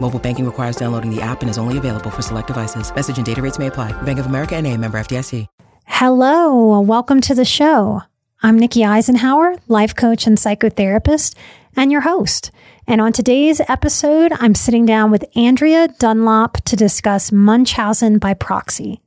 [0.00, 2.94] Mobile banking requires downloading the app and is only available for select devices.
[2.94, 3.92] Message and data rates may apply.
[4.02, 5.46] Bank of America and a member FDIC.
[5.86, 8.02] Hello, welcome to the show.
[8.42, 11.34] I'm Nikki Eisenhauer, life coach and psychotherapist,
[11.76, 12.52] and your host.
[12.86, 19.00] And on today's episode, I'm sitting down with Andrea Dunlop to discuss Munchausen by proxy.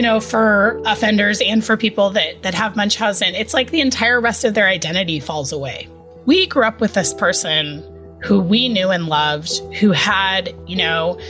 [0.00, 4.18] You know, for offenders and for people that, that have Munchausen, it's like the entire
[4.18, 5.86] rest of their identity falls away.
[6.24, 7.84] We grew up with this person
[8.22, 11.20] who we knew and loved, who had, you know,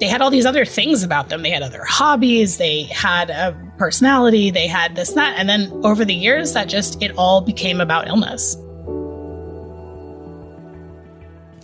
[0.00, 1.42] they had all these other things about them.
[1.42, 5.34] They had other hobbies, they had a personality, they had this, that.
[5.36, 8.56] And then over the years, that just, it all became about illness.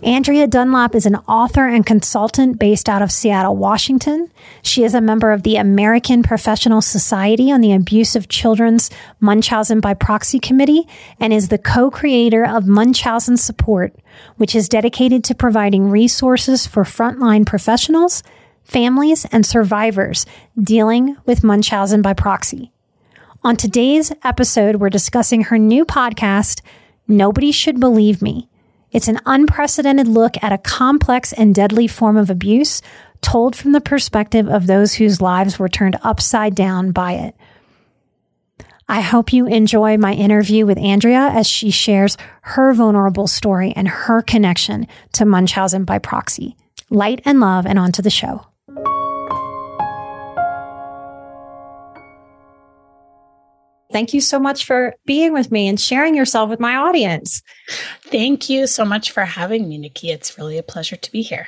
[0.07, 4.31] Andrea Dunlop is an author and consultant based out of Seattle, Washington.
[4.61, 9.81] She is a member of the American Professional Society on the Abuse of Children's Munchausen
[9.81, 10.87] by Proxy Committee
[11.19, 13.97] and is the co-creator of Munchausen Support,
[14.37, 18.23] which is dedicated to providing resources for frontline professionals,
[18.63, 20.25] families, and survivors
[20.57, 22.71] dealing with Munchausen by proxy.
[23.43, 26.61] On today's episode, we're discussing her new podcast,
[27.09, 28.47] Nobody Should Believe Me
[28.91, 32.81] it's an unprecedented look at a complex and deadly form of abuse
[33.21, 37.35] told from the perspective of those whose lives were turned upside down by it.
[38.89, 43.87] I hope you enjoy my interview with Andrea as she shares her vulnerable story and
[43.87, 46.55] her connection to Munchausen by proxy.
[46.89, 48.45] Light and love, and on to the show.
[53.91, 57.41] Thank you so much for being with me and sharing yourself with my audience.
[58.03, 60.11] Thank you so much for having me, Nikki.
[60.11, 61.47] It's really a pleasure to be here.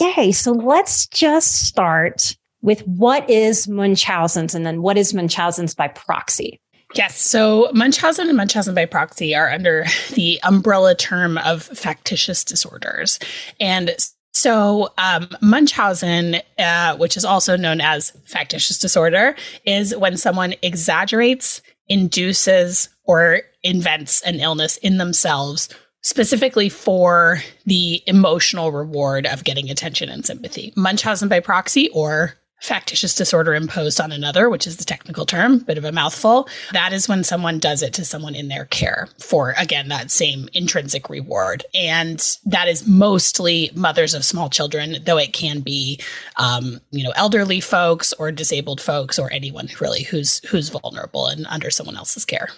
[0.00, 0.32] Yay.
[0.32, 6.60] So let's just start with what is Munchausen's and then what is Munchausen's by proxy?
[6.94, 7.20] Yes.
[7.20, 9.84] So Munchausen and Munchausen by proxy are under
[10.14, 13.18] the umbrella term of factitious disorders.
[13.60, 13.94] And
[14.32, 21.60] so, um, Munchausen, uh, which is also known as factitious disorder, is when someone exaggerates,
[21.88, 25.68] induces, or invents an illness in themselves,
[26.02, 30.72] specifically for the emotional reward of getting attention and sympathy.
[30.76, 35.78] Munchausen by proxy, or factitious disorder imposed on another, which is the technical term, bit
[35.78, 36.48] of a mouthful.
[36.72, 40.48] That is when someone does it to someone in their care for, again, that same
[40.52, 41.64] intrinsic reward.
[41.74, 46.00] And that is mostly mothers of small children, though it can be,
[46.36, 51.46] um, you know, elderly folks or disabled folks or anyone really who's, who's vulnerable and
[51.46, 52.48] under someone else's care.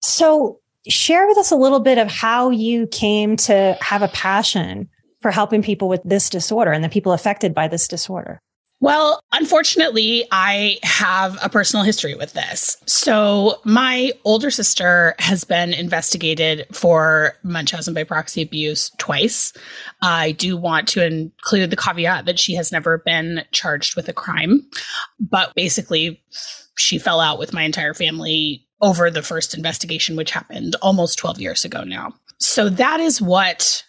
[0.00, 4.88] So share with us a little bit of how you came to have a passion
[5.20, 8.40] for helping people with this disorder and the people affected by this disorder.
[8.82, 12.78] Well, unfortunately, I have a personal history with this.
[12.86, 19.52] So, my older sister has been investigated for Munchausen by proxy abuse twice.
[20.00, 24.14] I do want to include the caveat that she has never been charged with a
[24.14, 24.66] crime,
[25.20, 26.22] but basically,
[26.76, 31.38] she fell out with my entire family over the first investigation, which happened almost 12
[31.38, 32.14] years ago now.
[32.38, 33.84] So, that is what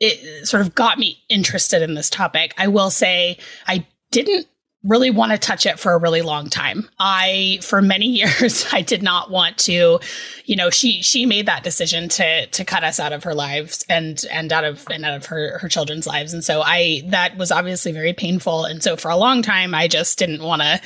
[0.00, 2.54] it sort of got me interested in this topic.
[2.58, 4.46] I will say I didn't
[4.86, 6.88] really want to touch it for a really long time.
[6.98, 10.00] I for many years I did not want to,
[10.44, 13.84] you know, she she made that decision to to cut us out of her lives
[13.88, 16.32] and and out of and out of her her children's lives.
[16.32, 18.64] And so I that was obviously very painful.
[18.64, 20.80] And so for a long time I just didn't want to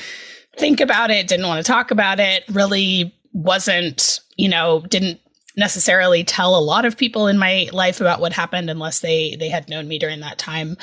[0.56, 5.20] think about it, didn't want to talk about it, really wasn't, you know, didn't
[5.56, 9.48] necessarily tell a lot of people in my life about what happened unless they they
[9.48, 10.76] had known me during that time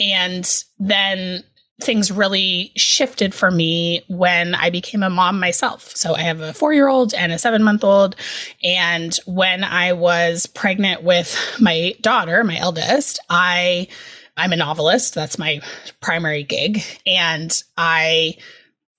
[0.00, 1.44] and then
[1.80, 5.94] things really shifted for me when I became a mom myself.
[5.96, 8.16] So I have a four year old and a seven month old.
[8.62, 13.88] And when I was pregnant with my daughter, my eldest, I
[14.36, 15.14] I'm a novelist.
[15.14, 15.60] That's my
[16.00, 16.82] primary gig.
[17.06, 18.36] And I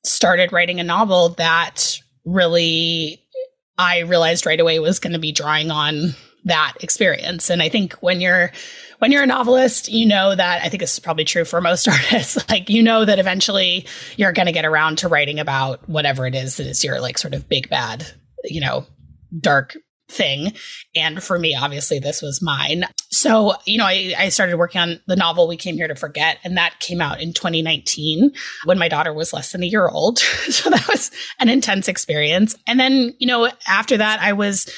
[0.04, 3.25] started writing a novel that really
[3.77, 7.50] I realized right away was going to be drawing on that experience.
[7.50, 8.51] And I think when you're
[9.00, 11.88] when you're a novelist, you know that I think this is probably true for most
[11.88, 12.48] artists.
[12.50, 13.86] like you know that eventually
[14.16, 17.18] you're going to get around to writing about whatever it is that is your like
[17.18, 18.06] sort of big bad,
[18.44, 18.86] you know,
[19.39, 19.75] dark
[20.07, 20.54] thing.
[20.96, 22.86] And for me, obviously, this was mine.
[23.12, 26.38] So, you know, I, I, started working on the novel We Came Here to Forget,
[26.44, 28.31] and that came out in 2019
[28.66, 30.19] when my daughter was less than a year old.
[30.50, 32.56] so that was an intense experience.
[32.68, 34.69] And then, you know, after that, I was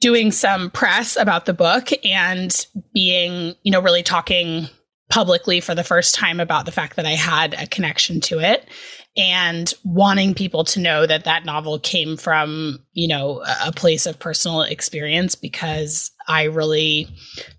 [0.00, 4.68] doing some press about the book and being, you know, really talking
[5.10, 8.68] publicly for the first time about the fact that I had a connection to it
[9.16, 14.18] and wanting people to know that that novel came from, you know, a place of
[14.18, 17.08] personal experience because I really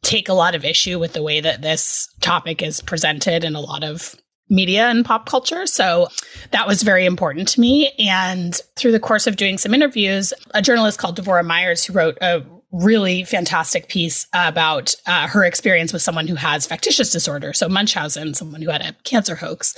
[0.01, 3.61] take a lot of issue with the way that this topic is presented in a
[3.61, 4.15] lot of
[4.49, 5.65] media and pop culture.
[5.65, 6.07] So
[6.51, 7.91] that was very important to me.
[7.97, 12.17] And through the course of doing some interviews, a journalist called Devora Myers, who wrote
[12.21, 12.43] a
[12.75, 17.53] really fantastic piece about uh, her experience with someone who has factitious disorder.
[17.53, 19.75] So Munchausen, someone who had a cancer hoax.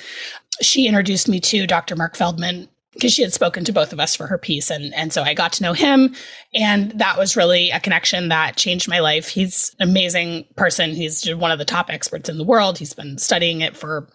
[0.61, 1.95] She introduced me to Dr.
[1.95, 4.71] Marc Feldman because she had spoken to both of us for her piece.
[4.71, 6.15] And, and so I got to know him.
[6.55, 9.27] And that was really a connection that changed my life.
[9.27, 10.95] He's an amazing person.
[10.95, 12.79] He's one of the top experts in the world.
[12.79, 14.09] He's been studying it for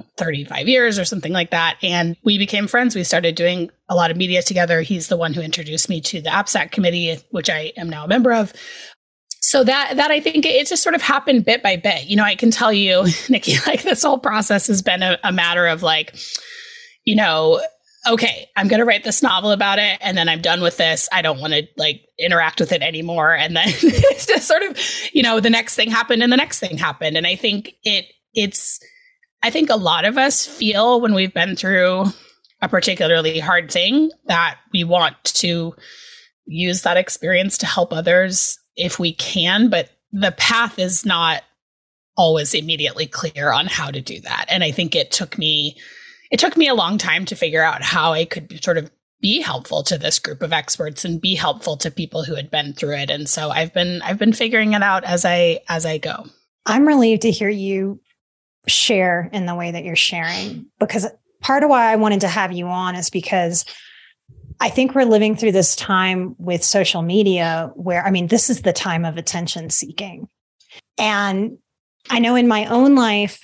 [0.00, 1.76] know, 35 years or something like that.
[1.82, 2.94] And we became friends.
[2.94, 4.80] We started doing a lot of media together.
[4.82, 8.08] He's the one who introduced me to the APSAC committee, which I am now a
[8.08, 8.52] member of.
[9.40, 12.06] So that that I think it just sort of happened bit by bit.
[12.06, 15.32] You know, I can tell you, Nikki, like this whole process has been a, a
[15.32, 16.14] matter of like,
[17.04, 17.60] you know,
[18.06, 21.08] okay, I'm going to write this novel about it and then I'm done with this.
[21.12, 23.34] I don't want to like interact with it anymore.
[23.34, 24.78] And then it's just sort of,
[25.12, 27.16] you know, the next thing happened and the next thing happened.
[27.16, 28.80] And I think it, it's,
[29.42, 32.04] I think a lot of us feel when we've been through
[32.60, 35.74] a particularly hard thing that we want to
[36.46, 41.42] use that experience to help others if we can, but the path is not
[42.16, 44.46] always immediately clear on how to do that.
[44.48, 45.76] And I think it took me
[46.30, 48.90] it took me a long time to figure out how I could sort of
[49.20, 52.72] be helpful to this group of experts and be helpful to people who had been
[52.72, 53.10] through it.
[53.10, 56.26] And so I've been I've been figuring it out as I as I go.
[56.64, 58.00] I'm relieved to hear you
[58.68, 61.06] share in the way that you're sharing because
[61.40, 63.64] part of why I wanted to have you on is because
[64.60, 68.62] I think we're living through this time with social media where, I mean, this is
[68.62, 70.28] the time of attention seeking.
[70.98, 71.58] And
[72.10, 73.40] I know in my own life,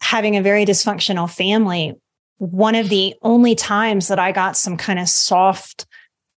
[0.00, 1.94] having a very dysfunctional family,
[2.38, 5.86] one of the only times that I got some kind of soft,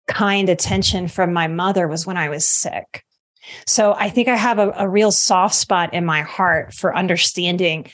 [0.07, 3.03] kind attention from my mother was when I was sick.
[3.67, 7.87] So I think I have a, a real soft spot in my heart for understanding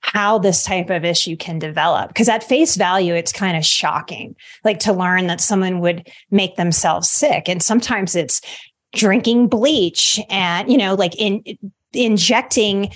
[0.00, 2.08] how this type of issue can develop.
[2.08, 4.34] Because at face value, it's kind of shocking,
[4.64, 7.48] like to learn that someone would make themselves sick.
[7.48, 8.40] And sometimes it's
[8.94, 11.42] drinking bleach and, you know, like in
[11.92, 12.90] injecting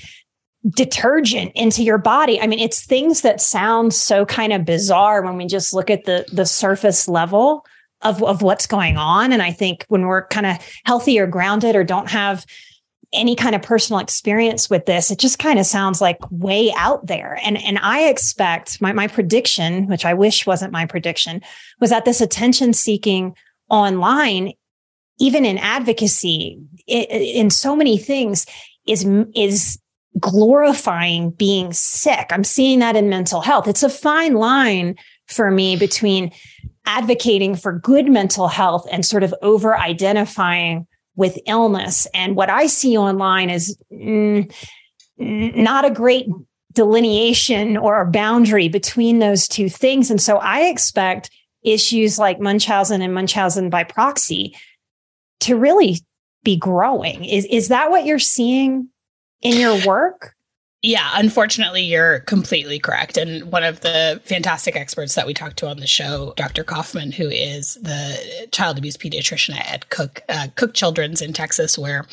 [0.71, 2.41] detergent into your body.
[2.41, 6.05] I mean, it's things that sound so kind of bizarre when we just look at
[6.05, 7.67] the the surface level
[8.03, 9.33] of, of what's going on.
[9.33, 12.47] And I think when we're kind of healthy or grounded or don't have
[13.13, 17.07] any kind of personal experience with this, it just kind of sounds like way out
[17.07, 17.39] there.
[17.43, 21.43] And, and I expect my, my prediction, which I wish wasn't my prediction,
[21.81, 23.35] was that this attention seeking
[23.69, 24.53] online,
[25.19, 28.47] even in advocacy, in, in so many things
[28.87, 29.79] is, is
[30.19, 32.27] glorifying being sick.
[32.31, 33.69] I'm seeing that in mental health.
[33.69, 36.33] It's a fine line for me between
[36.87, 42.07] advocating for good mental health and sort of over identifying with illness.
[42.15, 44.53] And what I see online is mm,
[45.19, 46.27] not a great
[46.73, 50.11] delineation or a boundary between those two things.
[50.11, 51.31] And so I expect
[51.63, 54.57] issues like Munchausen and Munchausen by proxy
[55.41, 55.99] to really
[56.45, 57.25] be growing.
[57.25, 58.89] Is, is that what you're seeing
[59.43, 60.35] in your work?
[60.85, 63.17] Yeah, unfortunately, you're completely correct.
[63.17, 66.65] And one of the fantastic experts that we talked to on the show, Dr.
[66.65, 72.05] Coffman, who is the child abuse pediatrician at Cook uh, Cook Children's in Texas, where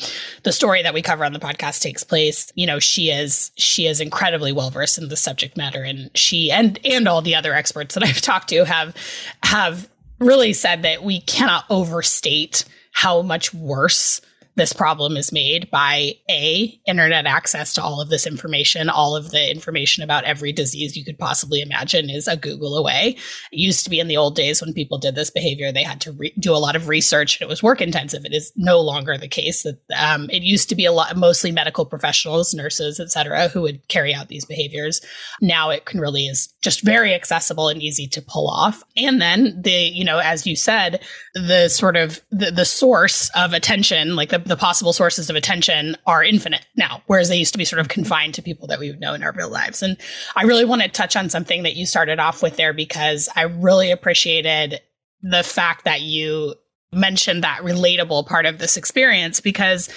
[0.44, 2.52] the story that we cover on the podcast takes place.
[2.54, 6.52] You know, she is she is incredibly well versed in the subject matter, and she
[6.52, 8.94] and and all the other experts that I've talked to have
[9.42, 14.20] have really said that we cannot overstate how much worse
[14.60, 18.90] this problem is made by a internet access to all of this information.
[18.90, 23.16] All of the information about every disease you could possibly imagine is a google away.
[23.50, 26.02] It used to be in the old days when people did this behavior they had
[26.02, 28.26] to re- do a lot of research and it was work intensive.
[28.26, 31.52] It is no longer the case that um, it used to be a lot mostly
[31.52, 35.00] medical professionals nurses etc who would carry out these behaviors.
[35.40, 38.82] Now it can really is just very accessible and easy to pull off.
[38.94, 41.00] And then the you know as you said
[41.32, 45.96] the sort of the, the source of attention like the the possible sources of attention
[46.06, 48.90] are infinite now, whereas they used to be sort of confined to people that we
[48.90, 49.80] would know in our real lives.
[49.82, 49.96] And
[50.34, 53.42] I really want to touch on something that you started off with there because I
[53.42, 54.80] really appreciated
[55.22, 56.56] the fact that you
[56.92, 59.88] mentioned that relatable part of this experience because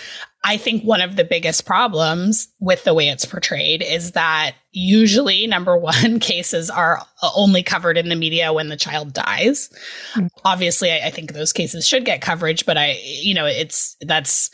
[0.43, 5.47] I think one of the biggest problems with the way it's portrayed is that usually,
[5.47, 7.01] number one, cases are
[7.35, 9.69] only covered in the media when the child dies.
[10.13, 10.27] Mm-hmm.
[10.43, 14.49] Obviously, I, I, think those cases should get coverage, but I, you know, it's that's.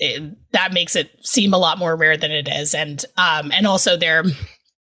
[0.00, 3.66] It, that makes it seem a lot more rare than it is, and um, and
[3.66, 4.22] also they're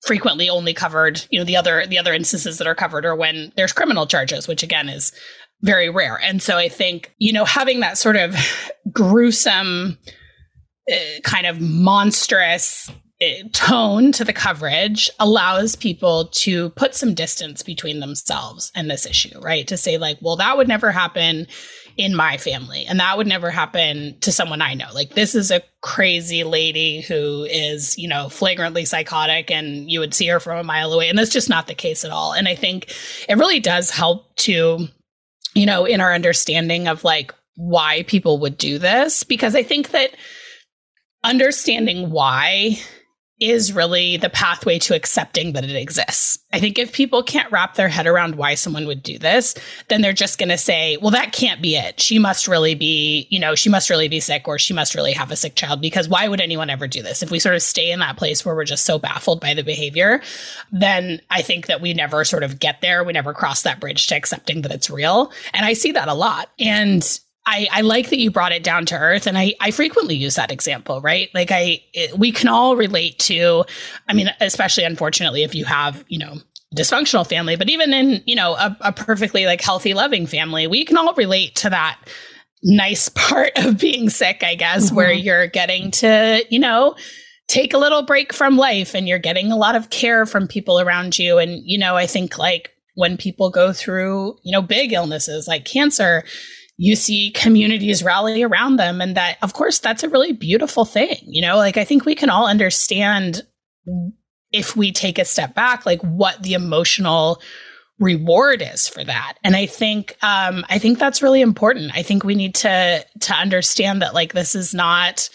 [0.05, 1.25] frequently only covered.
[1.31, 4.47] You know, the other the other instances that are covered are when there's criminal charges,
[4.47, 5.11] which again is
[5.61, 6.19] very rare.
[6.21, 8.35] And so I think, you know, having that sort of
[8.91, 9.97] gruesome,
[10.91, 12.91] uh, kind of monstrous
[13.51, 19.39] tone to the coverage allows people to put some distance between themselves and this issue,
[19.39, 19.67] right?
[19.67, 21.47] To say, like, well, that would never happen
[21.97, 24.89] in my family and that would never happen to someone I know.
[24.93, 30.13] Like, this is a crazy lady who is, you know, flagrantly psychotic and you would
[30.13, 31.09] see her from a mile away.
[31.09, 32.33] And that's just not the case at all.
[32.33, 32.93] And I think
[33.27, 34.87] it really does help to
[35.57, 39.23] you know, in our understanding of like why people would do this.
[39.23, 40.11] Because I think that
[41.23, 42.77] understanding why
[43.39, 46.39] is really the pathway to accepting that it exists.
[46.53, 49.53] I think if people can't wrap their head around why someone would do this,
[49.89, 52.01] then they're just going to say, well, that can't be it.
[52.01, 55.13] She must really be, you know, she must really be sick or she must really
[55.13, 57.21] have a sick child because why would anyone ever do this?
[57.21, 59.63] If we sort of stay in that place where we're just so baffled by the
[59.63, 60.21] behavior,
[60.71, 63.03] then I think that we never sort of get there.
[63.03, 65.31] We never cross that bridge to accepting that it's real.
[65.53, 66.49] And I see that a lot.
[66.59, 70.15] And I, I like that you brought it down to earth and I, I frequently
[70.15, 71.29] use that example, right?
[71.33, 73.63] Like I, it, we can all relate to,
[74.09, 76.35] I mean, especially unfortunately, if you have, you know,
[76.75, 80.83] dysfunctional family, but even in, you know, a, a perfectly like healthy, loving family, we
[80.83, 81.97] can all relate to that
[82.63, 84.95] nice part of being sick, I guess, mm-hmm.
[84.97, 86.95] where you're getting to, you know,
[87.47, 90.81] take a little break from life and you're getting a lot of care from people
[90.81, 91.37] around you.
[91.37, 95.63] And, you know, I think like when people go through, you know, big illnesses like
[95.63, 96.25] cancer,
[96.77, 99.01] you see communities rally around them.
[99.01, 101.17] And that, of course, that's a really beautiful thing.
[101.23, 103.41] You know, like I think we can all understand
[104.51, 107.41] if we take a step back, like what the emotional
[107.99, 109.37] reward is for that.
[109.43, 111.91] And I think, um, I think that's really important.
[111.95, 115.29] I think we need to, to understand that like this is not,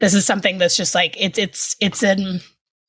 [0.00, 2.40] this is something that's just like, it's, it's, it's an,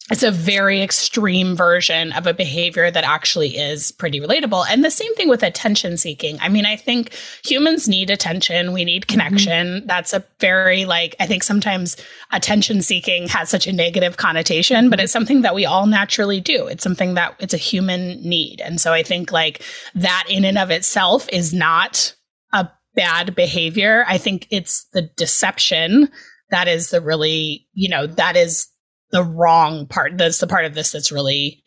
[0.10, 4.66] it's a very extreme version of a behavior that actually is pretty relatable.
[4.70, 6.38] And the same thing with attention seeking.
[6.40, 8.72] I mean, I think humans need attention.
[8.72, 9.20] We need mm-hmm.
[9.20, 9.68] connection.
[9.68, 9.88] Mm-hmm.
[9.88, 11.98] That's a very like, I think sometimes
[12.32, 16.68] attention seeking has such a negative connotation, but it's something that we all naturally do.
[16.68, 18.62] It's something that it's a human need.
[18.62, 19.62] And so I think like
[19.96, 22.16] that in and of itself is not
[22.54, 24.06] a bad behavior.
[24.08, 26.10] I think it's the deception
[26.50, 28.68] that is the really, you know, that is
[29.12, 30.18] the wrong part.
[30.18, 31.64] That's the part of this that's really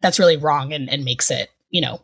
[0.00, 2.00] that's really wrong and, and makes it, you know,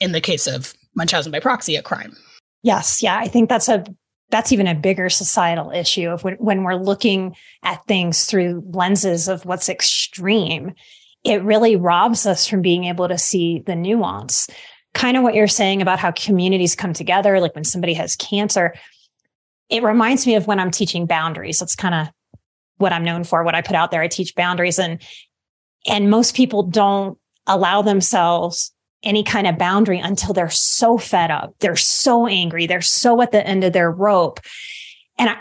[0.00, 2.16] in the case of Munchausen by proxy, a crime.
[2.62, 3.84] Yes, yeah, I think that's a
[4.32, 9.44] that's even a bigger societal issue of when, we're looking at things through lenses of
[9.44, 10.72] what's extreme.
[11.22, 14.48] It really robs us from being able to see the nuance.
[14.94, 18.74] Kind of what you're saying about how communities come together, like when somebody has cancer.
[19.68, 21.58] It reminds me of when I'm teaching boundaries.
[21.58, 22.08] That's kind of
[22.82, 24.02] what I'm known for, what I put out there.
[24.02, 25.00] I teach boundaries and,
[25.86, 28.72] and most people don't allow themselves
[29.02, 31.54] any kind of boundary until they're so fed up.
[31.60, 32.66] They're so angry.
[32.66, 34.40] They're so at the end of their rope.
[35.18, 35.36] And I,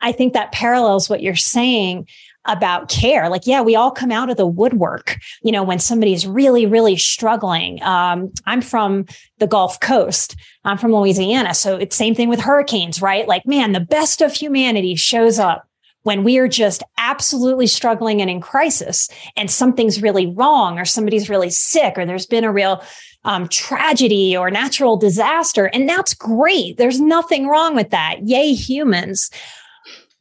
[0.00, 2.06] I think that parallels what you're saying
[2.44, 3.28] about care.
[3.28, 6.96] Like, yeah, we all come out of the woodwork, you know, when somebody's really, really
[6.96, 7.80] struggling.
[7.82, 9.06] Um, I'm from
[9.38, 10.36] the Gulf Coast.
[10.64, 11.54] I'm from Louisiana.
[11.54, 13.28] So it's same thing with hurricanes, right?
[13.28, 15.68] Like, man, the best of humanity shows up
[16.02, 21.28] when we are just absolutely struggling and in crisis and something's really wrong or somebody's
[21.28, 22.82] really sick or there's been a real
[23.24, 25.66] um, tragedy or natural disaster.
[25.66, 26.76] And that's great.
[26.76, 28.16] There's nothing wrong with that.
[28.24, 29.30] Yay, humans.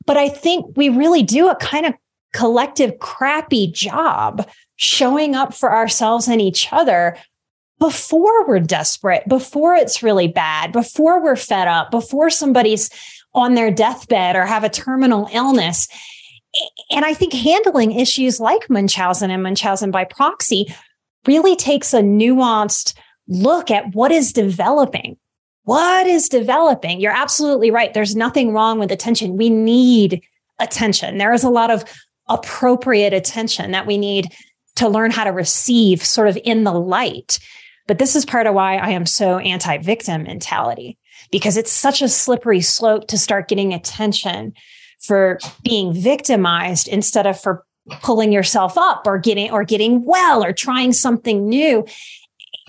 [0.05, 1.93] But I think we really do a kind of
[2.33, 7.17] collective crappy job showing up for ourselves and each other
[7.79, 12.89] before we're desperate, before it's really bad, before we're fed up, before somebody's
[13.33, 15.87] on their deathbed or have a terminal illness.
[16.89, 20.73] And I think handling issues like Munchausen and Munchausen by proxy
[21.25, 22.93] really takes a nuanced
[23.27, 25.17] look at what is developing.
[25.63, 26.99] What is developing?
[26.99, 27.93] You're absolutely right.
[27.93, 29.37] There's nothing wrong with attention.
[29.37, 30.21] We need
[30.59, 31.17] attention.
[31.17, 31.85] There is a lot of
[32.27, 34.33] appropriate attention that we need
[34.75, 37.39] to learn how to receive sort of in the light.
[37.87, 40.97] But this is part of why I am so anti victim mentality
[41.31, 44.53] because it's such a slippery slope to start getting attention
[44.99, 47.65] for being victimized instead of for
[48.01, 51.85] pulling yourself up or getting or getting well or trying something new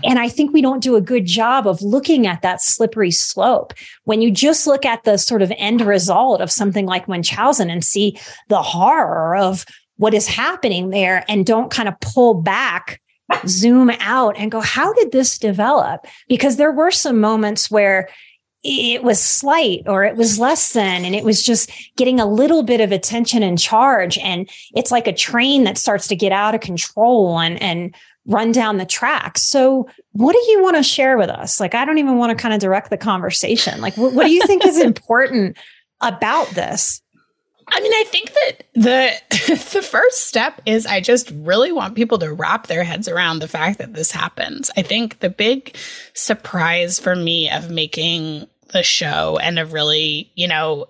[0.04, 3.73] and I think we don't do a good job of looking at that slippery slope.
[4.04, 7.85] When you just look at the sort of end result of something like Munchausen and
[7.85, 9.64] see the horror of
[9.97, 13.00] what is happening there and don't kind of pull back,
[13.47, 16.07] zoom out and go, how did this develop?
[16.28, 18.09] Because there were some moments where
[18.64, 22.62] it was slight or it was less than and it was just getting a little
[22.62, 26.54] bit of attention and charge and it's like a train that starts to get out
[26.54, 27.95] of control and and
[28.26, 29.38] run down the track.
[29.38, 31.61] So, what do you want to share with us?
[31.61, 33.81] Like, I don't even want to kind of direct the conversation.
[33.81, 35.57] Like, what, what do you think is important
[36.00, 37.02] about this?
[37.69, 39.12] I mean, I think that the
[39.73, 43.49] the first step is I just really want people to wrap their heads around the
[43.49, 44.71] fact that this happens.
[44.76, 45.76] I think the big
[46.12, 50.87] surprise for me of making the show and of really, you know,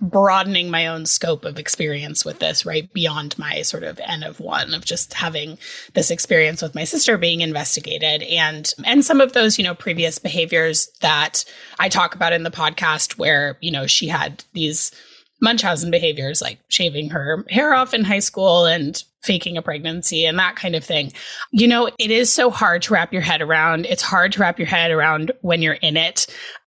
[0.00, 2.92] broadening my own scope of experience with this, right?
[2.92, 5.58] Beyond my sort of N of one of just having
[5.94, 10.18] this experience with my sister being investigated and, and some of those, you know, previous
[10.18, 11.44] behaviors that
[11.78, 14.92] I talk about in the podcast where, you know, she had these
[15.40, 20.38] Munchausen behaviors like shaving her hair off in high school and faking a pregnancy and
[20.38, 21.12] that kind of thing.
[21.50, 23.86] You know, it is so hard to wrap your head around.
[23.86, 26.26] It's hard to wrap your head around when you're in it.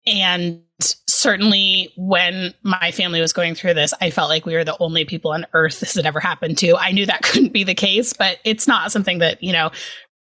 [0.08, 0.64] And
[1.08, 5.06] certainly when my family was going through this, I felt like we were the only
[5.06, 6.78] people on earth this had ever happened to.
[6.78, 9.72] I knew that couldn't be the case, but it's not something that, you know,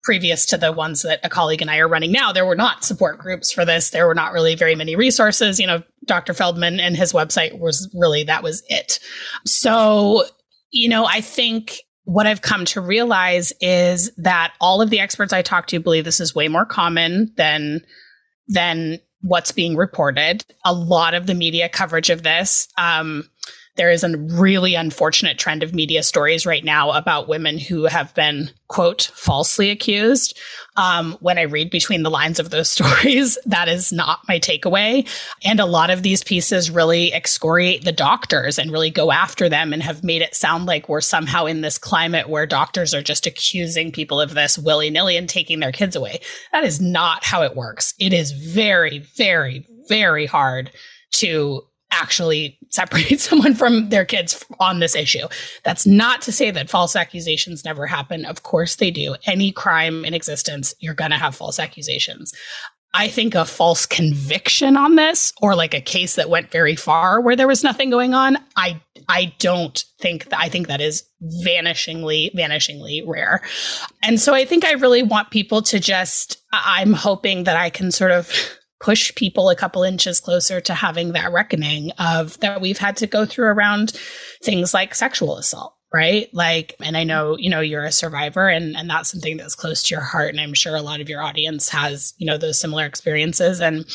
[0.04, 2.84] previous to the ones that a colleague and I are running now, there were not
[2.84, 3.92] support groups for this.
[3.92, 5.60] There were not really very many resources.
[5.60, 6.34] You know, Dr.
[6.34, 9.00] Feldman and his website was really, that was it.
[9.46, 10.24] So,
[10.72, 15.34] you know, I think what I've come to realize is that all of the experts
[15.34, 17.82] I talk to believe this is way more common than
[18.48, 20.46] than what's being reported.
[20.66, 22.68] A lot of the media coverage of this.
[22.78, 23.30] Um,
[23.78, 28.14] there is a really unfortunate trend of media stories right now about women who have
[28.14, 30.38] been, quote, falsely accused.
[30.76, 35.08] Um, when I read between the lines of those stories, that is not my takeaway.
[35.44, 39.72] And a lot of these pieces really excoriate the doctors and really go after them
[39.72, 43.26] and have made it sound like we're somehow in this climate where doctors are just
[43.26, 46.20] accusing people of this willy nilly and taking their kids away.
[46.52, 47.94] That is not how it works.
[48.00, 50.72] It is very, very, very hard
[51.12, 55.28] to actually separate someone from their kids on this issue.
[55.64, 58.26] That's not to say that false accusations never happen.
[58.26, 59.16] Of course they do.
[59.26, 62.34] Any crime in existence, you're going to have false accusations.
[62.94, 67.22] I think a false conviction on this or like a case that went very far
[67.22, 71.04] where there was nothing going on, I I don't think that I think that is
[71.46, 73.42] vanishingly vanishingly rare.
[74.04, 77.92] And so I think I really want people to just I'm hoping that I can
[77.92, 78.30] sort of
[78.82, 83.08] push people a couple inches closer to having that reckoning of that we've had to
[83.08, 83.92] go through around
[84.44, 86.30] things like sexual assault right?
[86.34, 89.84] Like and i know you know you're a survivor and and that's something that's close
[89.84, 90.30] to your heart.
[90.30, 93.60] And i'm sure a lot of your audience has you know those similar experiences.
[93.60, 93.86] And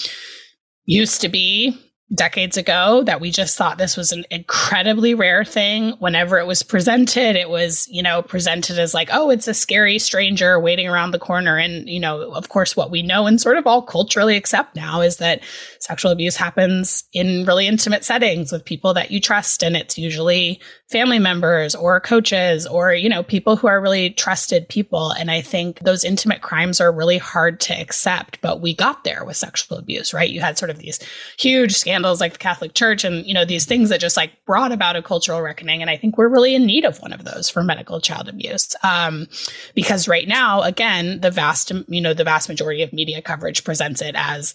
[0.85, 1.77] used to be
[2.15, 5.91] decades ago that we just thought this was an incredibly rare thing.
[5.99, 9.99] Whenever it was presented, it was, you know, presented as like, oh, it's a scary
[9.99, 11.59] stranger waiting around the corner.
[11.59, 15.01] And, you know, of course, what we know and sort of all culturally accept now
[15.01, 15.43] is that
[15.81, 19.65] sexual abuse happens in really intimate settings with people that you trust.
[19.65, 24.69] And it's usually family members or coaches or, you know, people who are really trusted
[24.69, 25.11] people.
[25.11, 29.25] And I think those intimate crimes are really hard to accept, but we got there
[29.25, 30.31] with sexual abuse, right?
[30.31, 31.01] You had sort of these
[31.37, 34.73] huge scandals like the Catholic Church and, you know, these things that just like brought
[34.73, 35.81] about a cultural reckoning.
[35.81, 38.75] And I think we're really in need of one of those for medical child abuse.
[38.83, 39.29] Um,
[39.75, 44.03] because right now, again, the vast, you know, the vast majority of media coverage presents
[44.03, 44.55] it as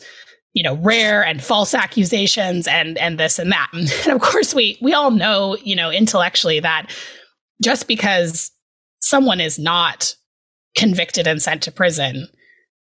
[0.53, 4.77] you know rare and false accusations and and this and that and of course we
[4.81, 6.87] we all know you know intellectually that
[7.63, 8.51] just because
[9.01, 10.15] someone is not
[10.75, 12.27] convicted and sent to prison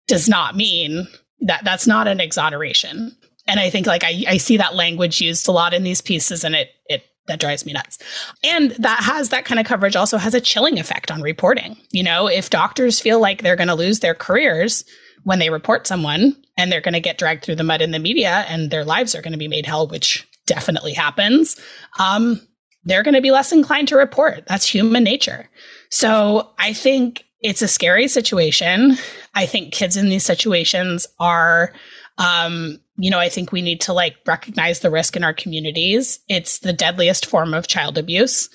[0.07, 1.07] does not mean
[1.41, 3.15] that that's not an exoneration
[3.49, 6.43] and i think like i, I see that language used a lot in these pieces
[6.43, 7.97] and it it that drives me nuts.
[8.43, 11.77] And that has that kind of coverage also has a chilling effect on reporting.
[11.91, 14.83] You know, if doctors feel like they're going to lose their careers
[15.23, 17.99] when they report someone and they're going to get dragged through the mud in the
[17.99, 21.59] media and their lives are going to be made hell, which definitely happens,
[21.99, 22.41] um,
[22.83, 24.43] they're going to be less inclined to report.
[24.47, 25.49] That's human nature.
[25.91, 28.97] So I think it's a scary situation.
[29.35, 31.73] I think kids in these situations are,
[32.19, 36.19] um, you know, I think we need to like recognize the risk in our communities.
[36.27, 38.49] It's the deadliest form of child abuse.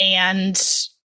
[0.00, 0.60] And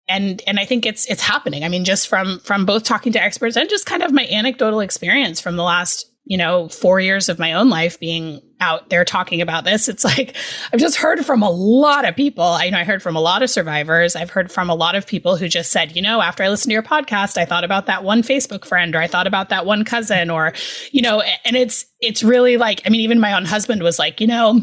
[0.08, 1.64] and and I think it's it's happening.
[1.64, 4.80] I mean, just from from both talking to experts and just kind of my anecdotal
[4.80, 9.04] experience from the last you know four years of my own life being out there
[9.04, 10.34] talking about this it's like
[10.72, 13.42] i've just heard from a lot of people i know i heard from a lot
[13.42, 16.42] of survivors i've heard from a lot of people who just said you know after
[16.42, 19.26] i listened to your podcast i thought about that one facebook friend or i thought
[19.26, 20.52] about that one cousin or
[20.92, 24.20] you know and it's it's really like i mean even my own husband was like
[24.20, 24.60] you know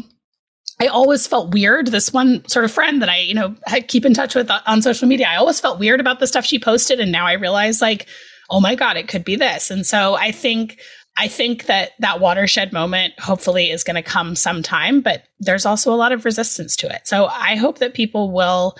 [0.80, 1.86] I always felt weird.
[1.88, 4.82] This one sort of friend that I, you know, I keep in touch with on
[4.82, 6.98] social media, I always felt weird about the stuff she posted.
[6.98, 8.08] And now I realize, like,
[8.50, 9.70] oh my God, it could be this.
[9.70, 10.80] And so I think,
[11.16, 15.92] I think that that watershed moment hopefully is going to come sometime, but there's also
[15.92, 17.06] a lot of resistance to it.
[17.06, 18.76] So I hope that people will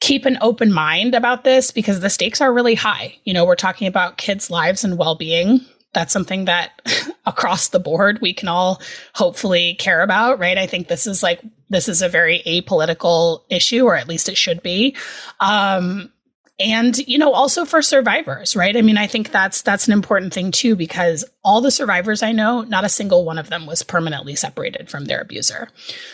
[0.00, 3.16] keep an open mind about this because the stakes are really high.
[3.24, 6.82] You know, we're talking about kids' lives and well being that's something that
[7.26, 8.80] across the board we can all
[9.14, 10.58] hopefully care about, right?
[10.58, 14.36] I think this is like this is a very apolitical issue, or at least it
[14.36, 14.96] should be.
[15.38, 16.12] Um,
[16.60, 20.32] and you know also for survivors right i mean i think that's that's an important
[20.32, 23.82] thing too because all the survivors i know not a single one of them was
[23.82, 25.68] permanently separated from their abuser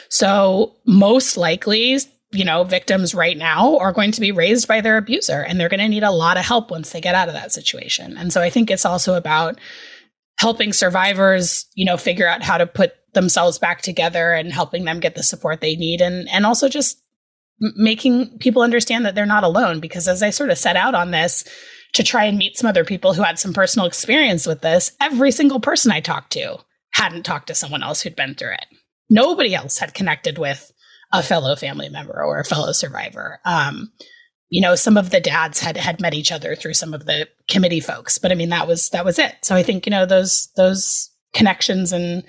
[0.09, 1.99] so most likely
[2.33, 5.69] you know, victims right now are going to be raised by their abuser and they're
[5.69, 8.17] going to need a lot of help once they get out of that situation.
[8.19, 9.59] And so I think it's also about
[10.39, 15.01] helping survivors, you know, figure out how to put themselves back together and helping them
[15.01, 17.03] get the support they need and and also just
[17.61, 21.11] making people understand that they're not alone because as I sort of set out on
[21.11, 21.45] this
[21.95, 25.33] to try and meet some other people who had some personal experience with this, every
[25.33, 26.59] single person I talked to
[26.93, 28.67] hadn't talked to someone else who'd been through it.
[29.09, 30.73] Nobody else had connected with
[31.13, 33.41] a fellow family member or a fellow survivor.
[33.45, 33.93] Um,
[34.49, 37.29] you know, some of the dads had had met each other through some of the
[37.49, 39.35] committee folks, but I mean that was that was it.
[39.43, 42.25] So I think you know those those connections and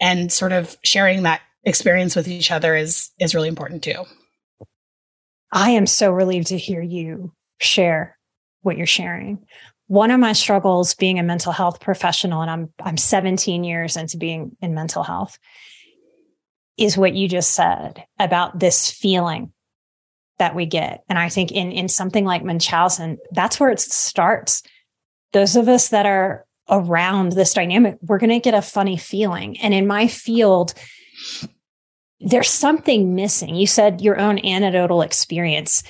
[0.00, 4.04] and sort of sharing that experience with each other is is really important too.
[5.52, 8.18] I am so relieved to hear you share
[8.62, 9.46] what you're sharing.
[9.86, 14.18] One of my struggles being a mental health professional, and I'm I'm 17 years into
[14.18, 15.38] being in mental health,
[16.76, 19.52] is what you just said about this feeling
[20.38, 21.02] that we get.
[21.08, 24.62] And I think in, in something like Munchausen, that's where it starts.
[25.32, 29.58] Those of us that are around this dynamic, we're going to get a funny feeling.
[29.60, 30.74] And in my field,
[32.20, 33.54] there's something missing.
[33.54, 35.82] You said your own anecdotal experience.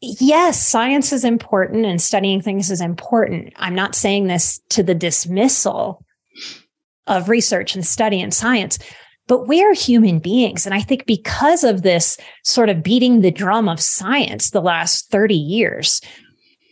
[0.00, 3.52] Yes, science is important and studying things is important.
[3.56, 6.04] I'm not saying this to the dismissal
[7.08, 8.78] of research and study and science.
[9.26, 10.64] But we're human beings.
[10.64, 15.10] And I think because of this sort of beating the drum of science the last
[15.10, 16.00] 30 years,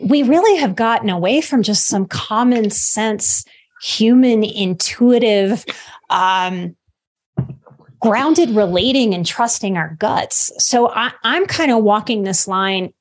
[0.01, 3.45] we really have gotten away from just some common sense,
[3.83, 5.67] human, intuitive,
[6.11, 6.77] um,
[8.01, 10.51] grounded relating and trusting our guts.
[10.59, 12.93] So I, I'm kind of walking this line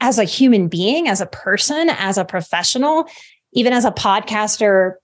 [0.00, 3.06] as a human being, as a person, as a professional,
[3.52, 4.94] even as a podcaster,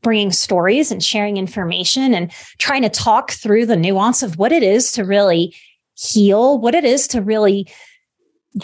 [0.00, 4.62] bringing stories and sharing information and trying to talk through the nuance of what it
[4.62, 5.54] is to really
[5.94, 7.68] heal, what it is to really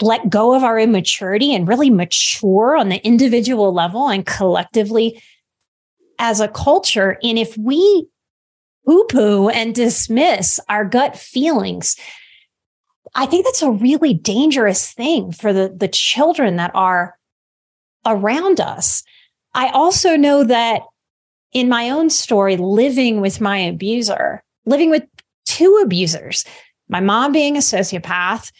[0.01, 5.21] let go of our immaturity and really mature on the individual level and collectively
[6.19, 7.17] as a culture.
[7.23, 8.07] And if we
[8.89, 11.95] poo poo and dismiss our gut feelings,
[13.13, 17.15] I think that's a really dangerous thing for the, the children that are
[18.07, 19.03] around us.
[19.53, 20.81] I also know that
[21.53, 25.03] in my own story, living with my abuser, living with
[25.45, 26.43] two abusers,
[26.87, 28.51] my mom being a sociopath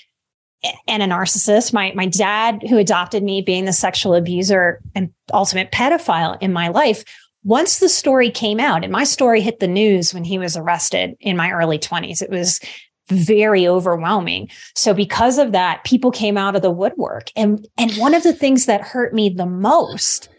[0.87, 5.71] and a narcissist, my, my dad who adopted me being the sexual abuser and ultimate
[5.71, 7.03] pedophile in my life.
[7.43, 11.15] Once the story came out and my story hit the news when he was arrested
[11.19, 12.59] in my early 20s, it was
[13.07, 14.49] very overwhelming.
[14.75, 17.31] So because of that, people came out of the woodwork.
[17.35, 20.29] And, and one of the things that hurt me the most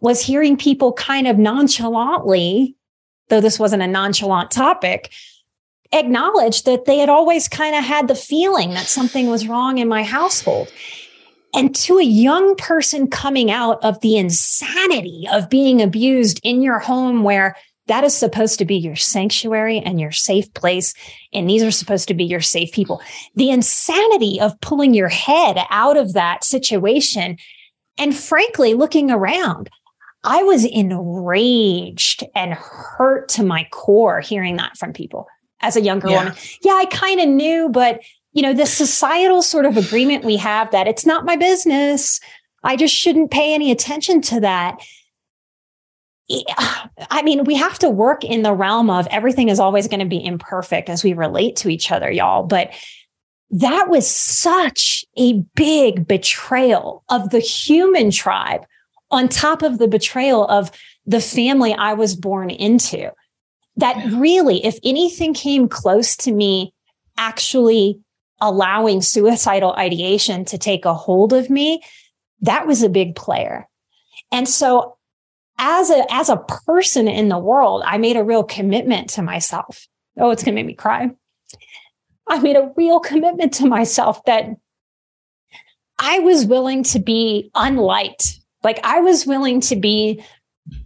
[0.00, 2.76] was hearing people kind of nonchalantly,
[3.28, 5.12] though this wasn't a nonchalant topic,
[5.92, 9.88] acknowledge that they had always kind of had the feeling that something was wrong in
[9.88, 10.72] my household.
[11.54, 16.78] And to a young person coming out of the insanity of being abused in your
[16.78, 20.94] home where that is supposed to be your sanctuary and your safe place.
[21.32, 23.02] And these are supposed to be your safe people.
[23.34, 27.36] The insanity of pulling your head out of that situation
[27.98, 29.70] and frankly, looking around,
[30.24, 35.26] I was enraged and hurt to my core hearing that from people
[35.60, 36.18] as a younger yeah.
[36.18, 36.34] woman.
[36.62, 38.00] Yeah, I kind of knew, but
[38.34, 42.20] you know, the societal sort of agreement we have that it's not my business.
[42.62, 44.78] I just shouldn't pay any attention to that.
[47.10, 50.06] I mean, we have to work in the realm of everything is always going to
[50.06, 52.44] be imperfect as we relate to each other, y'all.
[52.44, 52.72] But
[53.50, 58.64] that was such a big betrayal of the human tribe
[59.10, 60.72] on top of the betrayal of
[61.06, 63.12] the family I was born into.
[63.76, 66.72] That really, if anything came close to me
[67.18, 68.00] actually
[68.40, 71.82] allowing suicidal ideation to take a hold of me,
[72.40, 73.68] that was a big player.
[74.32, 74.96] And so
[75.58, 79.86] as a, as a person in the world, I made a real commitment to myself.
[80.18, 81.10] Oh, it's going to make me cry.
[82.28, 84.48] I made a real commitment to myself that
[85.98, 88.40] I was willing to be unliked.
[88.62, 90.24] Like I was willing to be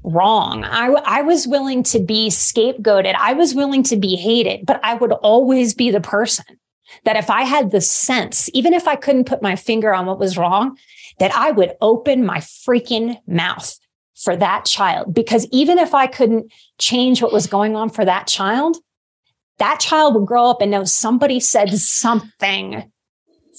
[0.03, 0.65] wrong.
[0.65, 3.15] I, I was willing to be scapegoated.
[3.15, 6.45] I was willing to be hated, but I would always be the person
[7.05, 10.19] that if I had the sense, even if I couldn't put my finger on what
[10.19, 10.77] was wrong,
[11.19, 13.79] that I would open my freaking mouth
[14.15, 15.15] for that child.
[15.15, 18.77] Because even if I couldn't change what was going on for that child,
[19.59, 22.91] that child would grow up and know somebody said something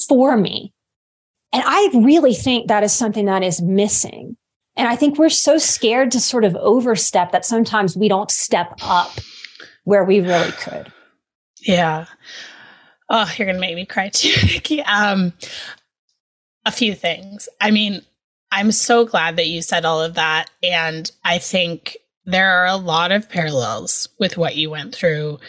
[0.08, 0.74] for me.
[1.52, 4.38] And I really think that is something that is missing.
[4.76, 8.74] And I think we're so scared to sort of overstep that sometimes we don't step
[8.82, 9.12] up
[9.84, 10.92] where we really could.
[11.62, 12.06] Yeah.
[13.10, 14.82] Oh, you're gonna make me cry too, Nikki.
[14.82, 15.34] Um,
[16.66, 17.50] a few things.
[17.60, 18.02] I mean,
[18.52, 22.76] I'm so glad that you said all of that, and I think there are a
[22.76, 25.40] lot of parallels with what you went through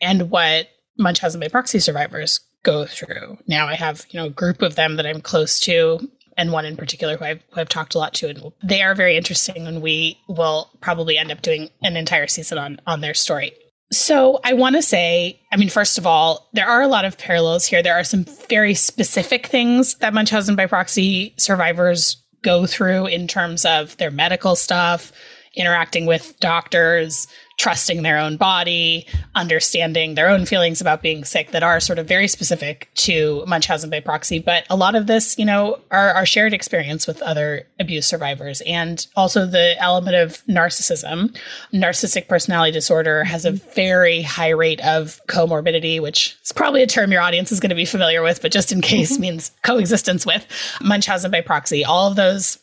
[0.00, 3.38] and what Munchausen by proxy survivors go through.
[3.46, 6.64] Now I have, you know, a group of them that I'm close to and one
[6.64, 9.66] in particular who I've, who I've talked a lot to and they are very interesting
[9.66, 13.52] and we will probably end up doing an entire season on on their story.
[13.90, 17.16] So I want to say, I mean, first of all, there are a lot of
[17.16, 17.82] parallels here.
[17.82, 23.64] There are some very specific things that Munchausen by proxy survivors go through in terms
[23.64, 25.10] of their medical stuff,
[25.54, 27.26] interacting with doctors,
[27.58, 32.06] trusting their own body, understanding their own feelings about being sick that are sort of
[32.06, 34.38] very specific to Munchausen by proxy.
[34.38, 38.62] But a lot of this, you know, are our shared experience with other abuse survivors
[38.64, 41.36] and also the element of narcissism.
[41.74, 47.10] Narcissistic personality disorder has a very high rate of comorbidity, which is probably a term
[47.10, 49.22] your audience is going to be familiar with, but just in case mm-hmm.
[49.22, 50.46] means coexistence with
[50.80, 51.84] Munchausen by proxy.
[51.84, 52.58] All of those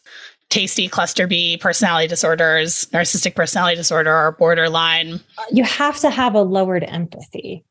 [0.49, 5.19] tasty cluster B personality disorders, narcissistic personality disorder, or borderline.
[5.51, 7.65] You have to have a lowered empathy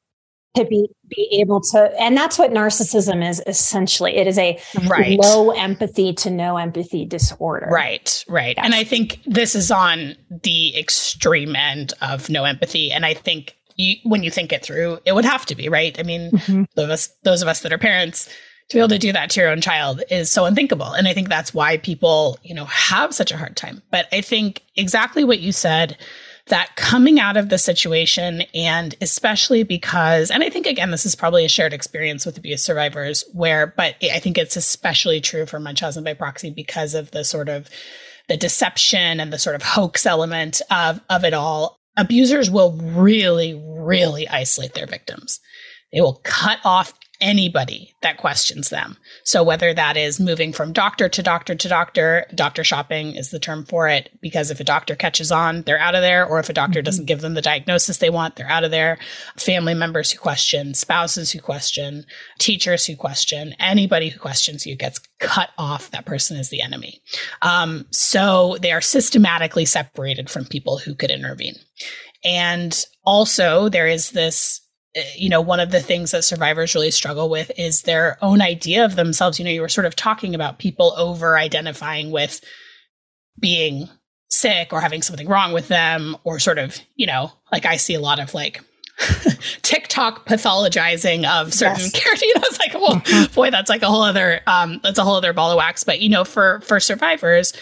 [0.55, 5.19] to be be able to and that's what narcissism is essentially it is a right.
[5.19, 8.65] low empathy to no empathy disorder right right yes.
[8.65, 13.57] and i think this is on the extreme end of no empathy and i think
[13.77, 16.63] you, when you think it through it would have to be right i mean mm-hmm.
[16.77, 18.29] those of us those of us that are parents
[18.69, 20.93] to be able to do that to your own child is so unthinkable.
[20.93, 23.83] And I think that's why people, you know, have such a hard time.
[23.91, 25.99] But I think exactly what you said
[26.49, 31.15] that coming out of the situation and especially because and i think again this is
[31.15, 35.59] probably a shared experience with abuse survivors where but i think it's especially true for
[35.59, 37.69] munchausen by proxy because of the sort of
[38.29, 43.55] the deception and the sort of hoax element of of it all abusers will really
[43.79, 45.41] really isolate their victims
[45.93, 46.93] they will cut off
[47.25, 48.99] anybody that questions them.
[49.25, 53.39] So whether that is moving from doctor to doctor to doctor, doctor shopping is the
[53.39, 56.51] term for it because if a doctor catches on, they're out of there or if
[56.51, 56.85] a doctor mm-hmm.
[56.85, 58.99] doesn't give them the diagnosis they want, they're out of there.
[59.39, 62.05] Family members who question, spouses who question,
[62.39, 65.91] teachers who question, anybody who questions you gets cut off.
[65.93, 67.01] That person is the enemy.
[67.41, 71.57] Um, so they are systematically separated from people who could intervene.
[72.23, 74.61] And also there is this
[75.17, 78.85] you know, one of the things that survivors really struggle with is their own idea
[78.85, 79.39] of themselves.
[79.39, 82.41] You know, you were sort of talking about people over identifying with
[83.41, 83.89] being
[84.31, 87.95] sick or having something wrong with them, or sort of, you know, like I see
[87.95, 88.61] a lot of like
[89.63, 91.93] TikTok pathologizing of certain yes.
[92.01, 92.23] characters.
[92.23, 93.35] You know, it's like, well, mm-hmm.
[93.35, 95.83] boy, that's like a whole other um, that's a whole other ball of wax.
[95.83, 97.53] But you know, for for survivors,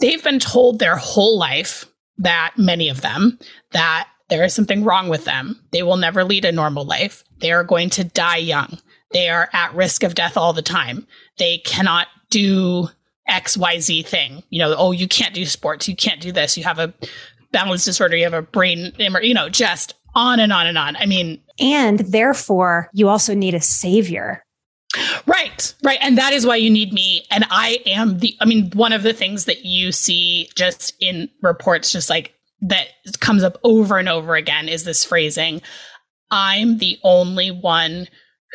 [0.00, 1.86] they've been told their whole life
[2.18, 3.38] that many of them
[3.72, 5.60] that there is something wrong with them.
[5.72, 7.22] They will never lead a normal life.
[7.40, 8.78] They are going to die young.
[9.12, 11.06] They are at risk of death all the time.
[11.38, 12.88] They cannot do
[13.28, 14.42] XYZ thing.
[14.48, 15.86] You know, oh, you can't do sports.
[15.86, 16.56] You can't do this.
[16.56, 16.94] You have a
[17.52, 18.16] balance disorder.
[18.16, 20.96] You have a brain, you know, just on and on and on.
[20.96, 24.42] I mean, and therefore, you also need a savior
[25.26, 25.98] Right, right.
[26.02, 27.24] And that is why you need me.
[27.30, 31.30] And I am the, I mean, one of the things that you see just in
[31.40, 32.88] reports, just like that
[33.20, 35.60] comes up over and over again is this phrasing
[36.30, 38.08] I'm the only one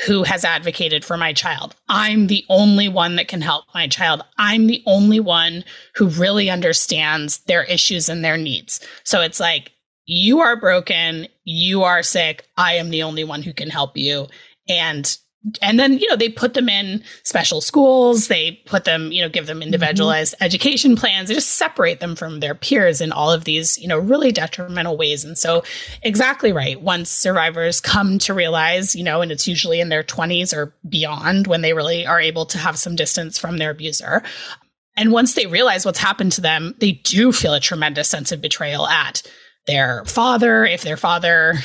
[0.06, 1.76] who has advocated for my child.
[1.89, 4.24] I'm the only one that can help my child.
[4.38, 5.63] I'm the only one
[5.96, 8.80] who really understands their issues and their needs.
[9.04, 9.72] So it's like,
[10.06, 14.28] you are broken, you are sick, I am the only one who can help you.
[14.70, 15.17] And
[15.62, 18.28] and then you know they put them in special schools.
[18.28, 20.44] They put them you know give them individualized mm-hmm.
[20.44, 21.28] education plans.
[21.28, 24.98] They just separate them from their peers in all of these you know really detrimental
[24.98, 25.24] ways.
[25.24, 25.64] And so
[26.02, 26.82] exactly right.
[26.82, 31.48] Once survivors come to realize you know and it's usually in their 20s or beyond
[31.48, 34.24] when they really are able to have some distance from their abuser.
[34.96, 38.42] And once they realize what's happened to them they do feel a tremendous sense of
[38.42, 39.22] betrayal at
[39.68, 41.56] their father if their father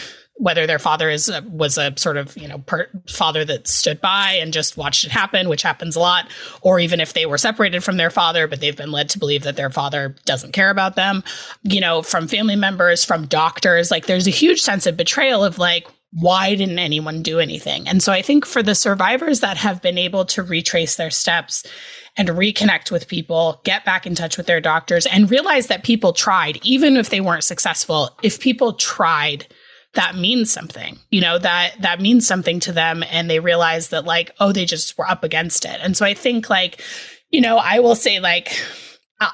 [0.42, 4.00] whether their father is a, was a sort of you know per, father that stood
[4.00, 6.28] by and just watched it happen, which happens a lot,
[6.62, 9.44] or even if they were separated from their father, but they've been led to believe
[9.44, 11.22] that their father doesn't care about them,
[11.62, 15.58] you know, from family members, from doctors, like there's a huge sense of betrayal of
[15.58, 17.88] like why didn't anyone do anything?
[17.88, 21.64] And so I think for the survivors that have been able to retrace their steps
[22.18, 26.12] and reconnect with people, get back in touch with their doctors, and realize that people
[26.12, 29.46] tried, even if they weren't successful, if people tried
[29.94, 34.04] that means something you know that that means something to them and they realize that
[34.04, 36.82] like oh they just were up against it and so i think like
[37.30, 38.52] you know i will say like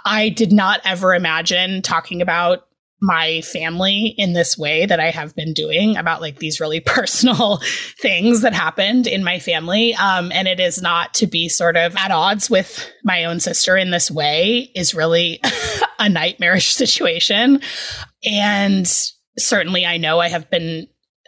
[0.05, 2.69] i did not ever imagine talking about
[3.01, 7.61] my family in this way that I have been doing about like these really personal
[8.01, 9.95] things that happened in my family.
[9.95, 13.77] Um, and it is not to be sort of at odds with my own sister
[13.77, 15.41] in this way is really
[15.99, 17.61] a nightmarish situation.
[18.25, 18.91] And
[19.39, 20.87] certainly I know I have been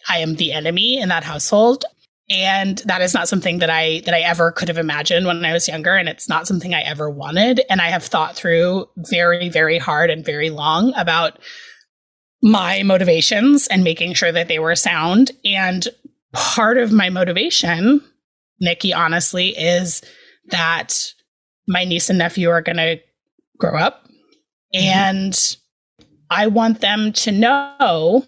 [0.09, 1.85] I am the enemy in that household.
[2.31, 5.53] And that is not something that I that I ever could have imagined when I
[5.53, 5.95] was younger.
[5.97, 7.61] And it's not something I ever wanted.
[7.69, 11.39] And I have thought through very very hard and very long about
[12.43, 15.33] my motivations and making sure that they were sound.
[15.45, 15.89] And
[16.33, 18.01] part of my motivation
[18.61, 20.03] Nikki honestly is
[20.51, 21.13] that
[21.67, 23.01] my niece and nephew are going to
[23.59, 24.07] grow up.
[24.75, 24.87] Mm-hmm.
[24.87, 25.57] and
[26.31, 28.25] I want them to know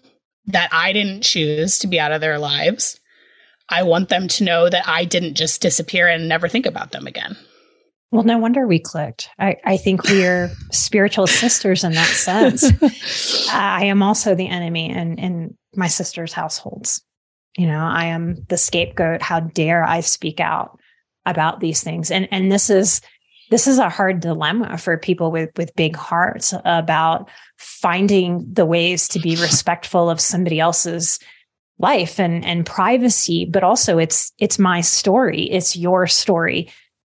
[0.47, 2.99] that I didn't choose to be out of their lives.
[3.69, 7.07] I want them to know that I didn't just disappear and never think about them
[7.07, 7.37] again.
[8.11, 9.29] Well, no wonder we clicked.
[9.39, 12.63] I, I think we're spiritual sisters in that sense.
[13.51, 17.01] I am also the enemy in, in my sister's households.
[17.57, 19.21] You know, I am the scapegoat.
[19.21, 20.79] How dare I speak out
[21.25, 22.11] about these things?
[22.11, 23.01] And and this is
[23.49, 29.07] this is a hard dilemma for people with with big hearts about finding the ways
[29.07, 31.19] to be respectful of somebody else's
[31.79, 36.69] life and and privacy but also it's it's my story it's your story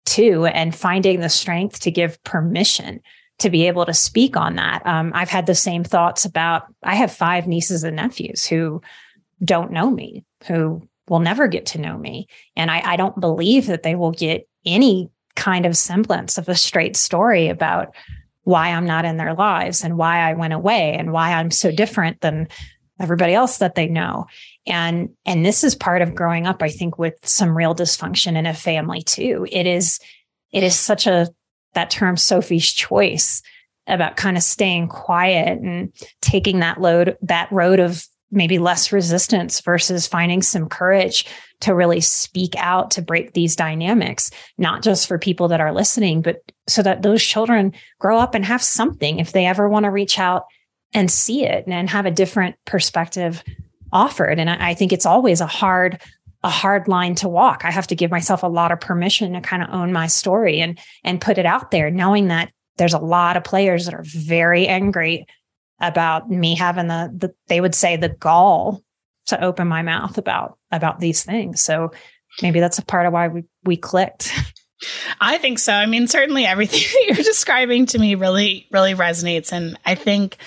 [0.06, 3.02] too and finding the strength to give permission
[3.38, 4.82] to be able to speak on that.
[4.86, 8.82] Um, i've had the same thoughts about i have five nieces and nephews who
[9.43, 12.28] don't know me who will never get to know me.
[12.56, 16.56] And I, I don't believe that they will get any kind of semblance of a
[16.56, 17.93] straight story about
[18.45, 21.71] why I'm not in their lives and why I went away and why I'm so
[21.71, 22.47] different than
[22.99, 24.27] everybody else that they know.
[24.65, 28.45] And and this is part of growing up I think with some real dysfunction in
[28.45, 29.45] a family too.
[29.51, 29.99] It is
[30.51, 31.27] it is such a
[31.73, 33.41] that term Sophie's choice
[33.88, 39.60] about kind of staying quiet and taking that load that road of maybe less resistance
[39.62, 41.25] versus finding some courage
[41.62, 46.22] to really speak out to break these dynamics, not just for people that are listening,
[46.22, 49.91] but so that those children grow up and have something if they ever want to
[49.91, 50.46] reach out
[50.94, 53.44] and see it and have a different perspective
[53.91, 54.39] offered.
[54.39, 56.02] And I, think it's always a hard,
[56.44, 57.63] a hard line to walk.
[57.63, 60.62] I have to give myself a lot of permission to kind of own my story
[60.62, 64.04] and and put it out there, knowing that there's a lot of players that are
[64.06, 65.26] very angry
[65.80, 68.82] about me having the, the they would say the gall
[69.28, 71.62] to open my mouth about about these things.
[71.64, 71.92] So
[72.42, 74.32] maybe that's a part of why we we clicked.
[75.22, 75.74] I think so.
[75.74, 80.38] I mean, certainly everything that you're describing to me really really resonates and I think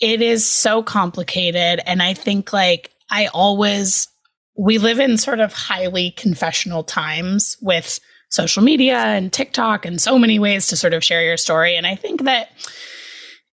[0.00, 4.08] it is so complicated and I think like I always
[4.56, 10.18] we live in sort of highly confessional times with social media and TikTok and so
[10.18, 12.50] many ways to sort of share your story and I think that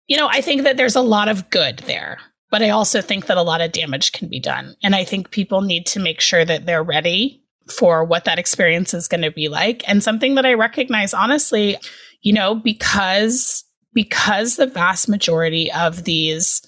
[0.07, 2.19] you know, I think that there's a lot of good there,
[2.51, 4.77] but I also think that a lot of damage can be done.
[4.83, 8.95] And I think people need to make sure that they're ready for what that experience
[8.95, 9.87] is going to be like.
[9.89, 11.77] And something that I recognize honestly,
[12.23, 16.61] you know, because because the vast majority of these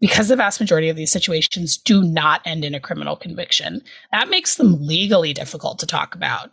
[0.00, 3.80] because the vast majority of these situations do not end in a criminal conviction.
[4.12, 6.52] That makes them legally difficult to talk about.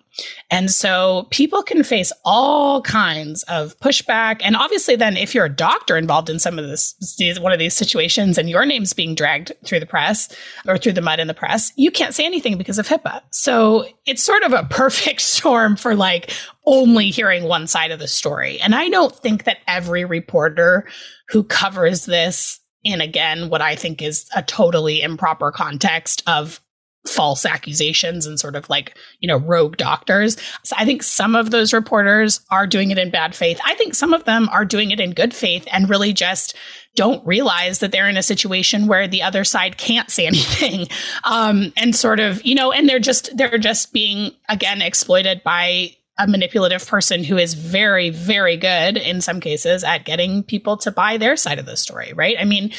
[0.49, 4.41] And so people can face all kinds of pushback.
[4.43, 6.95] And obviously, then if you're a doctor involved in some of this,
[7.39, 10.33] one of these situations and your name's being dragged through the press
[10.67, 13.21] or through the mud in the press, you can't say anything because of HIPAA.
[13.31, 16.31] So it's sort of a perfect storm for like
[16.65, 18.59] only hearing one side of the story.
[18.61, 20.87] And I don't think that every reporter
[21.27, 26.59] who covers this in again what I think is a totally improper context of
[27.07, 30.37] false accusations and sort of like, you know, rogue doctors.
[30.63, 33.59] So I think some of those reporters are doing it in bad faith.
[33.65, 36.55] I think some of them are doing it in good faith and really just
[36.95, 40.87] don't realize that they're in a situation where the other side can't say anything.
[41.25, 45.95] Um, and sort of, you know, and they're just, they're just being again exploited by
[46.19, 50.91] a manipulative person who is very, very good in some cases at getting people to
[50.91, 52.35] buy their side of the story, right?
[52.39, 52.71] I mean,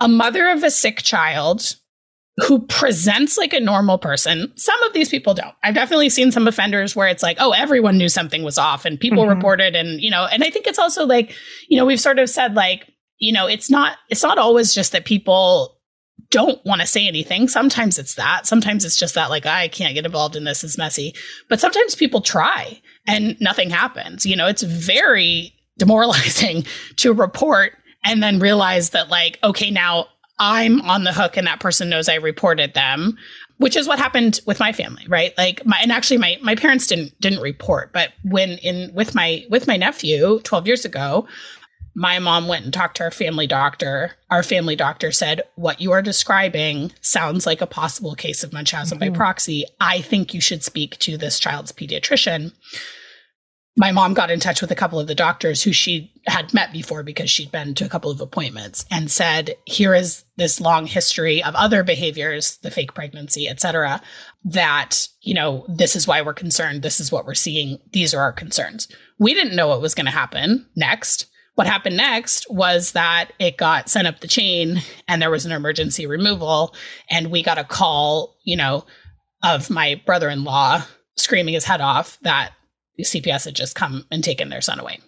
[0.00, 1.74] a mother of a sick child
[2.46, 4.52] who presents like a normal person.
[4.56, 5.54] Some of these people don't.
[5.64, 9.00] I've definitely seen some offenders where it's like, oh, everyone knew something was off and
[9.00, 9.34] people mm-hmm.
[9.34, 11.34] reported and, you know, and I think it's also like,
[11.68, 14.92] you know, we've sort of said like, you know, it's not it's not always just
[14.92, 15.77] that people
[16.30, 17.48] don't want to say anything.
[17.48, 18.46] Sometimes it's that.
[18.46, 21.14] Sometimes it's just that, like, I can't get involved in this, it's messy.
[21.48, 24.26] But sometimes people try and nothing happens.
[24.26, 26.64] You know, it's very demoralizing
[26.96, 27.72] to report
[28.04, 30.06] and then realize that, like, okay, now
[30.38, 33.16] I'm on the hook and that person knows I reported them,
[33.56, 35.36] which is what happened with my family, right?
[35.36, 39.44] Like my and actually my my parents didn't didn't report, but when in with my
[39.50, 41.26] with my nephew 12 years ago,
[41.98, 44.12] my mom went and talked to our family doctor.
[44.30, 49.00] Our family doctor said, What you are describing sounds like a possible case of Munchausen
[49.00, 49.12] mm-hmm.
[49.12, 49.64] by proxy.
[49.80, 52.52] I think you should speak to this child's pediatrician.
[53.76, 56.72] My mom got in touch with a couple of the doctors who she had met
[56.72, 60.86] before because she'd been to a couple of appointments and said, Here is this long
[60.86, 64.00] history of other behaviors, the fake pregnancy, et cetera,
[64.44, 66.82] that, you know, this is why we're concerned.
[66.82, 67.80] This is what we're seeing.
[67.92, 68.86] These are our concerns.
[69.18, 71.26] We didn't know what was going to happen next
[71.58, 75.50] what happened next was that it got sent up the chain and there was an
[75.50, 76.72] emergency removal.
[77.10, 78.86] And we got a call you know
[79.42, 80.84] of my brother-in-law
[81.16, 82.52] screaming his head off that
[83.00, 85.00] cps had just come and taken their son away.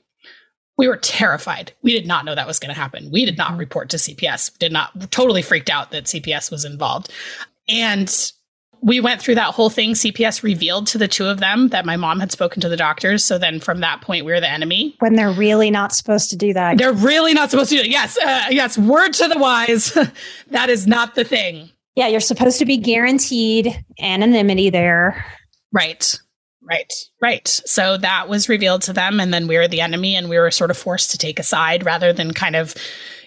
[0.76, 1.72] We were terrified.
[1.82, 3.12] We did not know that was going to happen.
[3.12, 3.60] We did not mm-hmm.
[3.60, 7.12] report to cps did not totally freaked out that cps was involved.
[7.68, 8.32] And
[8.82, 9.92] we went through that whole thing.
[9.92, 13.24] CPS revealed to the two of them that my mom had spoken to the doctors.
[13.24, 14.96] So then from that point, we are the enemy.
[15.00, 16.78] When they're really not supposed to do that.
[16.78, 17.88] They're really not supposed to do it.
[17.88, 18.16] Yes.
[18.16, 18.78] Uh, yes.
[18.78, 19.96] Word to the wise.
[20.50, 21.70] that is not the thing.
[21.94, 22.06] Yeah.
[22.06, 25.24] You're supposed to be guaranteed anonymity there.
[25.72, 26.18] Right.
[26.62, 26.92] Right.
[27.20, 27.48] Right.
[27.48, 29.20] So that was revealed to them.
[29.20, 31.42] And then we were the enemy and we were sort of forced to take a
[31.42, 32.74] side rather than kind of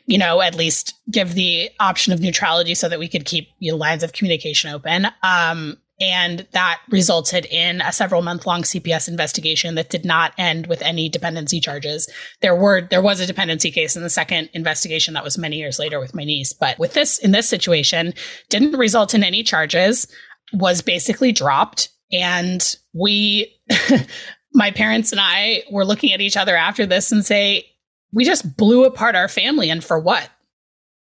[0.05, 3.71] you know, at least give the option of neutrality so that we could keep you
[3.71, 5.07] know, lines of communication open.
[5.21, 10.67] Um, and that resulted in a several month long CPS investigation that did not end
[10.67, 12.09] with any dependency charges.
[12.41, 15.79] There were there was a dependency case in the second investigation that was many years
[15.79, 18.13] later with my niece, but with this in this situation
[18.49, 20.07] didn't result in any charges.
[20.51, 23.55] Was basically dropped, and we,
[24.53, 27.65] my parents and I, were looking at each other after this and say,
[28.13, 30.29] we just blew apart our family and for what?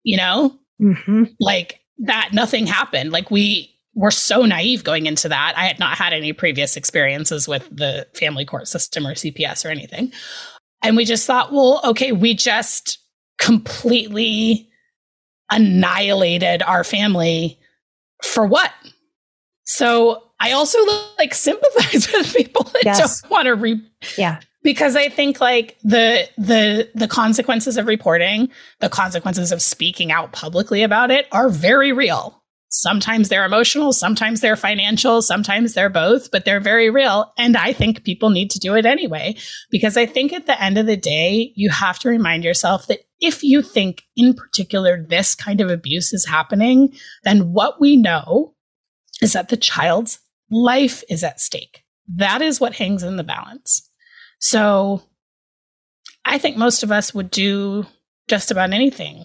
[0.04, 0.58] You know?
[0.80, 1.24] Mm-hmm.
[1.40, 3.12] like that nothing happened.
[3.12, 5.56] Like we were so naive going into that.
[5.58, 9.70] I had not had any previous experiences with the family court system or cps or
[9.70, 10.14] anything.
[10.84, 13.00] And we just thought well okay we just
[13.40, 14.70] completely
[15.52, 17.60] annihilated our family
[18.24, 18.72] for what?
[19.64, 20.78] So i also
[21.18, 23.22] like sympathize with people that yes.
[23.22, 23.82] don't want to re
[24.16, 28.50] yeah because I think like the the the consequences of reporting,
[28.82, 32.44] the consequences of speaking out publicly about it are very real.
[32.68, 37.32] Sometimes they're emotional, sometimes they're financial, sometimes they're both, but they're very real.
[37.38, 39.38] And I think people need to do it anyway,
[39.72, 43.00] because I think at the end of the day, you have to remind yourself that
[43.22, 46.94] if you think in particular this kind of abuse is happening,
[47.24, 48.54] then what we know
[49.22, 50.20] is that the child's
[50.52, 51.86] life is at stake.
[52.18, 53.87] That is what hangs in the balance.
[54.40, 55.02] So
[56.26, 57.86] I think most of us would do
[58.28, 59.24] just about anything.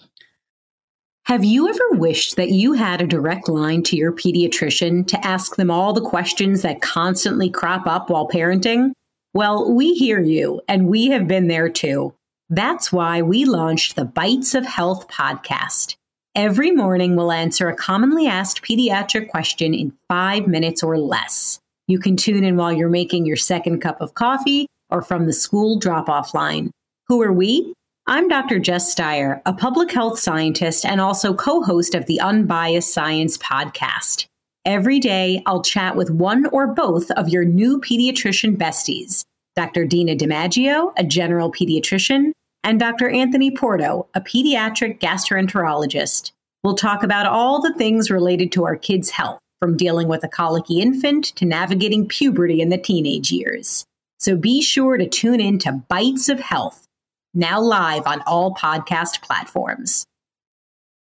[1.25, 5.55] Have you ever wished that you had a direct line to your pediatrician to ask
[5.55, 8.91] them all the questions that constantly crop up while parenting?
[9.33, 12.13] Well, we hear you, and we have been there too.
[12.49, 15.95] That's why we launched the Bites of Health podcast.
[16.35, 21.59] Every morning, we'll answer a commonly asked pediatric question in five minutes or less.
[21.87, 25.33] You can tune in while you're making your second cup of coffee or from the
[25.33, 26.71] school drop off line.
[27.07, 27.73] Who are we?
[28.05, 28.59] I'm Dr.
[28.59, 34.27] Jess Steier, a public health scientist and also co host of the Unbiased Science podcast.
[34.65, 39.23] Every day, I'll chat with one or both of your new pediatrician besties
[39.55, 39.85] Dr.
[39.85, 42.31] Dina DiMaggio, a general pediatrician,
[42.63, 43.09] and Dr.
[43.09, 46.31] Anthony Porto, a pediatric gastroenterologist.
[46.63, 50.29] We'll talk about all the things related to our kids' health, from dealing with a
[50.29, 53.85] colicky infant to navigating puberty in the teenage years.
[54.17, 56.87] So be sure to tune in to Bites of Health
[57.33, 60.05] now live on all podcast platforms.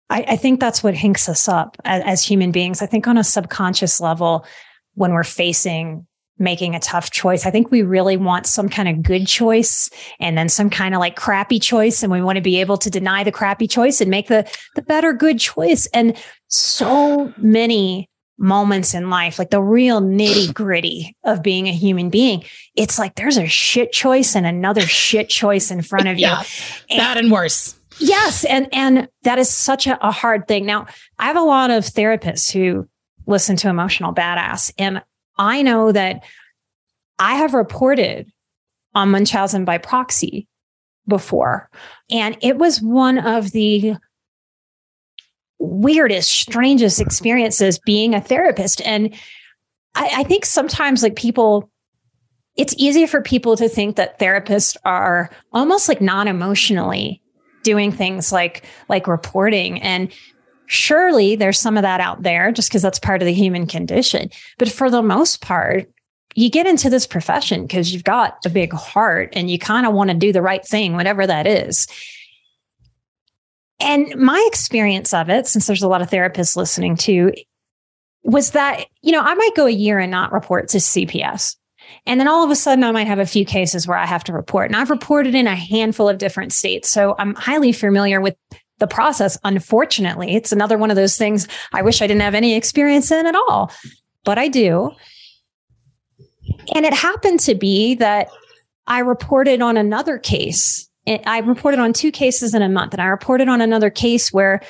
[0.09, 2.81] I, I think that's what hinks us up as, as human beings.
[2.81, 4.45] I think on a subconscious level,
[4.95, 6.07] when we're facing
[6.39, 7.45] making a tough choice.
[7.45, 9.89] I think we really want some kind of good choice
[10.19, 12.03] and then some kind of like crappy choice.
[12.03, 14.81] And we want to be able to deny the crappy choice and make the, the
[14.83, 15.87] better good choice.
[15.93, 16.15] And
[16.47, 22.43] so many moments in life, like the real nitty gritty of being a human being.
[22.75, 26.27] It's like there's a shit choice and another shit choice in front of you.
[26.27, 26.43] Yeah,
[26.89, 27.75] and, bad and worse.
[27.99, 28.43] Yes.
[28.45, 30.65] And, and that is such a, a hard thing.
[30.65, 30.87] Now,
[31.19, 32.87] I have a lot of therapists who
[33.25, 35.01] listen to Emotional Badass, and
[35.37, 36.23] I know that
[37.19, 38.31] I have reported
[38.93, 40.47] on Munchausen by proxy
[41.07, 41.69] before.
[42.09, 43.95] And it was one of the
[45.59, 48.81] weirdest, strangest experiences being a therapist.
[48.85, 49.13] And
[49.95, 51.69] I, I think sometimes like people,
[52.55, 57.21] it's easy for people to think that therapists are almost like non-emotionally
[57.63, 59.81] doing things like like reporting.
[59.81, 60.13] And
[60.67, 64.29] surely there's some of that out there just because that's part of the human condition.
[64.57, 65.89] But for the most part
[66.37, 69.93] you get into this profession because you've got a big heart and you kind of
[69.93, 71.87] want to do the right thing whatever that is
[73.79, 77.33] and my experience of it, since there's a lot of therapists listening to,
[78.23, 81.55] was that, you know, I might go a year and not report to CPS.
[82.05, 84.23] And then all of a sudden, I might have a few cases where I have
[84.25, 84.67] to report.
[84.67, 86.89] And I've reported in a handful of different states.
[86.89, 88.35] So I'm highly familiar with
[88.79, 89.37] the process.
[89.43, 93.25] Unfortunately, it's another one of those things I wish I didn't have any experience in
[93.25, 93.71] at all,
[94.23, 94.91] but I do.
[96.75, 98.29] And it happened to be that
[98.87, 103.05] I reported on another case I reported on two cases in a month, and I
[103.05, 104.61] reported on another case where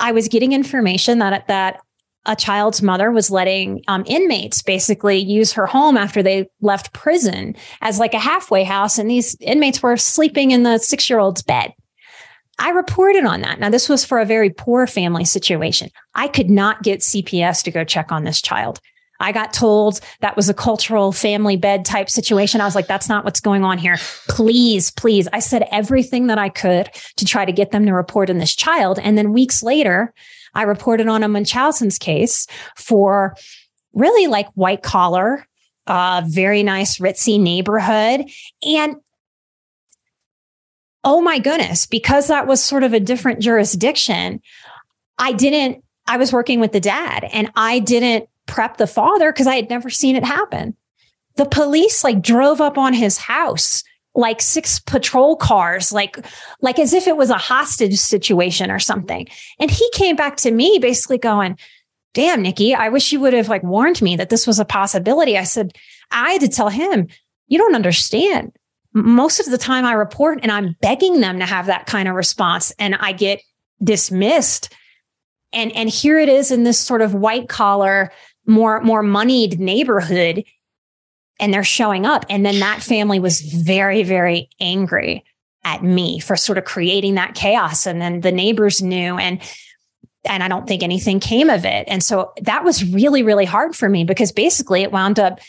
[0.00, 1.80] I was getting information that that
[2.24, 7.56] a child's mother was letting um, inmates basically use her home after they left prison
[7.80, 11.42] as like a halfway house, and these inmates were sleeping in the six year old's
[11.42, 11.72] bed.
[12.58, 13.58] I reported on that.
[13.58, 15.90] Now, this was for a very poor family situation.
[16.14, 18.78] I could not get CPS to go check on this child.
[19.22, 22.60] I got told that was a cultural family bed type situation.
[22.60, 23.96] I was like, that's not what's going on here.
[24.28, 25.28] Please, please.
[25.32, 28.54] I said everything that I could to try to get them to report on this
[28.54, 28.98] child.
[28.98, 30.12] And then weeks later,
[30.54, 32.46] I reported on a Munchausen's case
[32.76, 33.36] for
[33.92, 35.46] really like white collar,
[35.86, 38.28] uh, very nice ritzy neighborhood.
[38.62, 38.96] And
[41.04, 44.40] oh my goodness, because that was sort of a different jurisdiction,
[45.16, 49.46] I didn't, I was working with the dad and I didn't prep the father because
[49.46, 50.76] I had never seen it happen.
[51.36, 53.82] The police like drove up on his house
[54.14, 56.18] like six patrol cars like
[56.60, 59.26] like as if it was a hostage situation or something.
[59.58, 61.58] And he came back to me basically going
[62.14, 65.38] damn nikki i wish you would have like warned me that this was a possibility.
[65.38, 65.72] I said
[66.10, 67.08] i had to tell him
[67.48, 68.52] you don't understand.
[68.92, 72.14] Most of the time i report and i'm begging them to have that kind of
[72.14, 73.40] response and i get
[73.82, 74.72] dismissed.
[75.54, 78.12] And and here it is in this sort of white collar
[78.46, 80.44] more more moneyed neighborhood
[81.38, 85.24] and they're showing up and then that family was very very angry
[85.64, 89.40] at me for sort of creating that chaos and then the neighbors knew and
[90.24, 91.84] and I don't think anything came of it.
[91.88, 95.40] And so that was really really hard for me because basically it wound up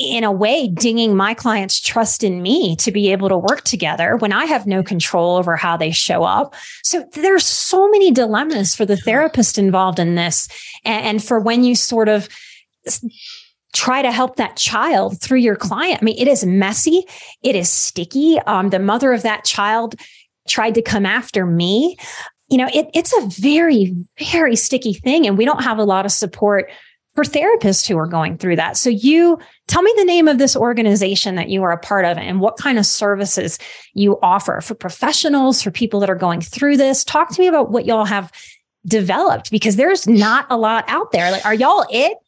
[0.00, 4.16] in a way dinging my clients trust in me to be able to work together
[4.16, 6.54] when i have no control over how they show up.
[6.82, 10.48] So there's so many dilemmas for the therapist involved in this
[10.84, 12.28] and, for when you sort of
[13.74, 15.98] try to help that child through your client.
[16.00, 17.04] I mean it is messy.
[17.42, 18.38] It is sticky.
[18.46, 19.96] Um, the mother of that child
[20.48, 21.98] tried to come after me.
[22.48, 26.06] You know it, it's a very very sticky thing and we don't have a lot
[26.06, 26.70] of support
[27.14, 28.76] for therapists who are going through that.
[28.76, 29.38] So you
[29.70, 32.56] tell me the name of this organization that you are a part of and what
[32.56, 33.58] kind of services
[33.94, 37.04] you offer for professionals, for people that are going through this.
[37.04, 38.32] Talk to me about what y'all have
[38.84, 41.30] developed because there's not a lot out there.
[41.30, 42.18] Like, are y'all it?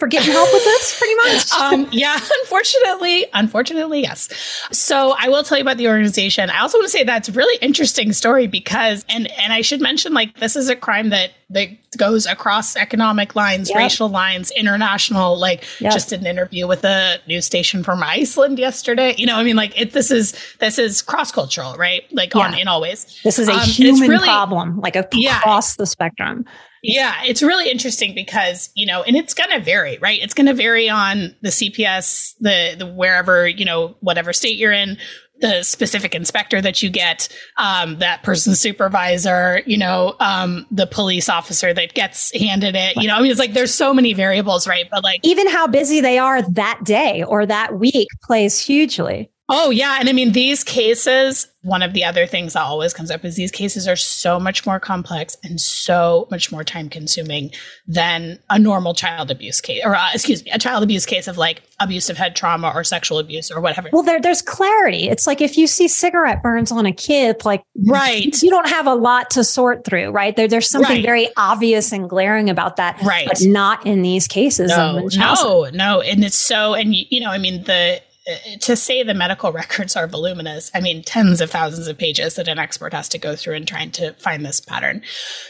[0.00, 4.28] For getting help with this pretty much um, yeah unfortunately unfortunately yes
[4.72, 7.32] so i will tell you about the organization i also want to say that's a
[7.32, 11.30] really interesting story because and and i should mention like this is a crime that
[11.50, 13.78] that goes across economic lines, yep.
[13.78, 15.36] racial lines, international.
[15.36, 15.92] Like yep.
[15.92, 19.14] just an interview with a news station from Iceland yesterday.
[19.18, 22.04] You know, I mean, like it, this is this is cross cultural, right?
[22.12, 22.42] Like yeah.
[22.42, 23.20] on in all ways.
[23.24, 26.44] This is a um, human really, problem, like across yeah, the spectrum.
[26.82, 30.20] Yeah, it's really interesting because, you know, and it's going to vary, right?
[30.22, 34.72] It's going to vary on the CPS, the the wherever, you know, whatever state you're
[34.72, 34.96] in,
[35.40, 41.28] the specific inspector that you get, um, that person's supervisor, you know, um, the police
[41.28, 42.96] officer that gets handed it.
[42.96, 44.86] You know, I mean, it's like there's so many variables, right?
[44.90, 49.30] But like even how busy they are that day or that week plays hugely.
[49.50, 49.96] Oh, yeah.
[49.98, 53.34] And I mean, these cases, one of the other things that always comes up is
[53.34, 57.50] these cases are so much more complex and so much more time consuming
[57.86, 61.36] than a normal child abuse case, or uh, excuse me, a child abuse case of
[61.36, 63.90] like abusive head trauma or sexual abuse or whatever.
[63.92, 65.08] Well, there, there's clarity.
[65.08, 68.40] It's like if you see cigarette burns on a kid, like, right.
[68.42, 70.36] You don't have a lot to sort through, right?
[70.36, 71.04] There, there's something right.
[71.04, 73.02] very obvious and glaring about that.
[73.02, 73.26] Right.
[73.26, 74.70] But not in these cases.
[74.70, 76.00] No, no, no.
[76.00, 78.00] And it's so, and you know, I mean, the,
[78.60, 82.48] to say the medical records are voluminous, I mean, tens of thousands of pages that
[82.48, 85.02] an expert has to go through in trying to find this pattern.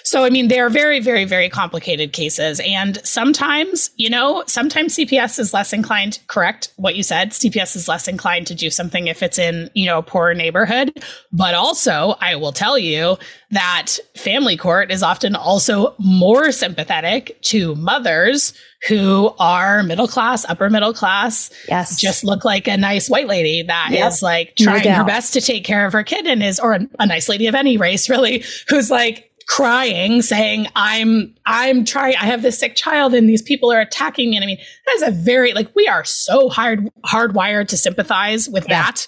[0.05, 2.61] So, I mean, they are very, very, very complicated cases.
[2.65, 7.89] And sometimes, you know, sometimes CPS is less inclined, correct what you said, CPS is
[7.89, 11.05] less inclined to do something if it's in, you know, a poor neighborhood.
[11.33, 13.17] But also, I will tell you
[13.51, 18.53] that family court is often also more sympathetic to mothers
[18.87, 21.51] who are middle class, upper middle class.
[21.69, 22.01] Yes.
[22.01, 24.09] Just look like a nice white lady that yep.
[24.09, 26.75] is like trying no her best to take care of her kid and is, or
[26.99, 32.27] a, nice lady of any race really, who's like crying, saying, I'm, I'm trying, I
[32.27, 34.37] have this sick child and these people are attacking me.
[34.37, 38.49] And I mean, that is a very, like, we are so hard, hardwired to sympathize
[38.49, 38.85] with yeah.
[38.85, 39.07] that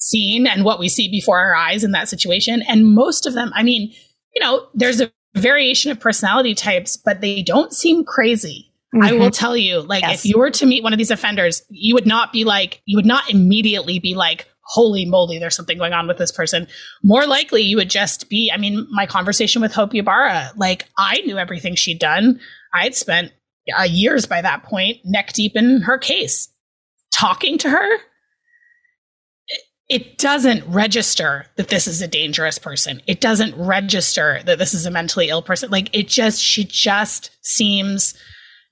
[0.00, 2.62] scene and what we see before our eyes in that situation.
[2.68, 3.92] And most of them, I mean,
[4.34, 9.04] you know, there's a variation of personality types, but they don't seem crazy Mm-hmm.
[9.04, 9.30] I will mm-hmm.
[9.30, 10.20] tell you, like, yes.
[10.20, 12.98] if you were to meet one of these offenders, you would not be like, you
[12.98, 16.66] would not immediately be like, holy moly, there's something going on with this person.
[17.02, 21.20] More likely, you would just be, I mean, my conversation with Hope Ybarra, like, I
[21.20, 22.40] knew everything she'd done.
[22.74, 23.32] I'd spent
[23.78, 26.48] uh, years by that point, neck deep in her case.
[27.14, 27.96] Talking to her,
[29.90, 33.02] it doesn't register that this is a dangerous person.
[33.08, 35.68] It doesn't register that this is a mentally ill person.
[35.68, 38.14] Like, it just, she just seems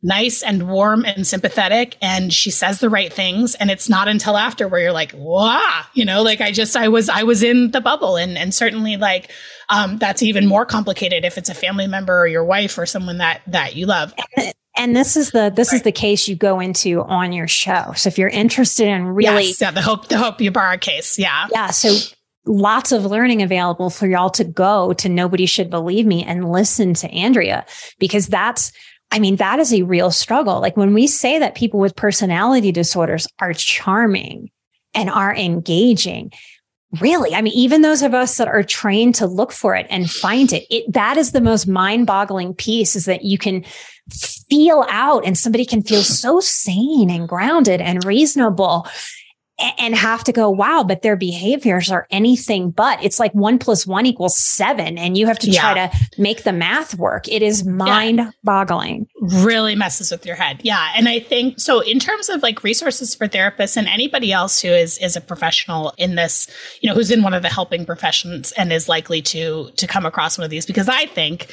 [0.00, 4.36] nice and warm and sympathetic and she says the right things and it's not until
[4.36, 7.72] after where you're like wow you know like i just i was i was in
[7.72, 9.28] the bubble and and certainly like
[9.70, 13.18] um that's even more complicated if it's a family member or your wife or someone
[13.18, 14.54] that that you love and
[14.94, 15.76] this is the this right.
[15.76, 17.92] is the case you go into on your show.
[17.96, 21.18] So if you're interested in really yes, yeah the hope the hope Ybarra case.
[21.18, 21.48] Yeah.
[21.52, 21.70] Yeah.
[21.70, 21.96] So
[22.46, 26.94] lots of learning available for y'all to go to nobody should believe me and listen
[26.94, 27.66] to andrea
[27.98, 28.72] because that's
[29.10, 30.60] I mean, that is a real struggle.
[30.60, 34.50] Like when we say that people with personality disorders are charming
[34.94, 36.32] and are engaging,
[37.00, 40.10] really, I mean, even those of us that are trained to look for it and
[40.10, 43.64] find it, it that is the most mind boggling piece is that you can
[44.48, 48.86] feel out and somebody can feel so sane and grounded and reasonable
[49.58, 53.02] and have to go, wow, but their behaviors are anything but.
[53.02, 56.52] It's like one plus one equals seven, and you have to try to make the
[56.52, 57.28] math work.
[57.28, 59.06] It is mind boggling.
[59.20, 59.44] Yeah.
[59.44, 60.60] Really messes with your head.
[60.62, 60.92] Yeah.
[60.94, 64.68] And I think so in terms of like resources for therapists and anybody else who
[64.68, 66.48] is is a professional in this,
[66.80, 70.06] you know, who's in one of the helping professions and is likely to to come
[70.06, 71.52] across one of these, because I think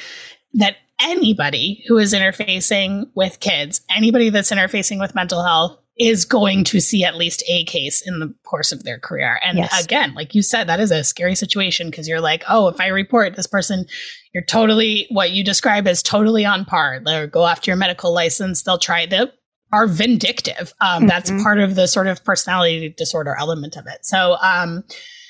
[0.54, 6.62] that anybody who is interfacing with kids, anybody that's interfacing with mental health is going
[6.64, 9.40] to see at least a case in the course of their career.
[9.42, 9.84] And yes.
[9.84, 12.88] again, like you said, that is a scary situation because you're like, oh, if I
[12.88, 13.86] report this person,
[14.34, 17.00] you're totally what you describe as totally on par.
[17.04, 18.62] They'll go after your medical license.
[18.62, 19.30] They'll try they
[19.72, 20.74] are vindictive.
[20.80, 21.06] Um, mm-hmm.
[21.06, 24.04] That's part of the sort of personality disorder element of it.
[24.04, 24.84] So, um,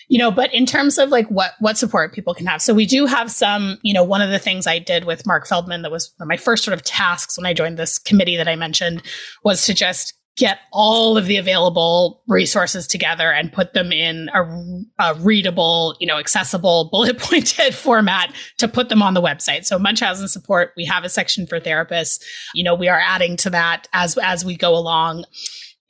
[0.09, 2.87] you know but in terms of like what what support people can have so we
[2.87, 5.91] do have some you know one of the things i did with Marc Feldman that
[5.91, 9.03] was my first sort of tasks when i joined this committee that i mentioned
[9.43, 15.11] was to just get all of the available resources together and put them in a,
[15.11, 19.65] a, readable, you know, accessible, bullet pointed format to put them on the website.
[19.65, 22.23] So Munchausen support, we have a section for therapists.
[22.55, 25.25] You know, we are adding to that as as we go along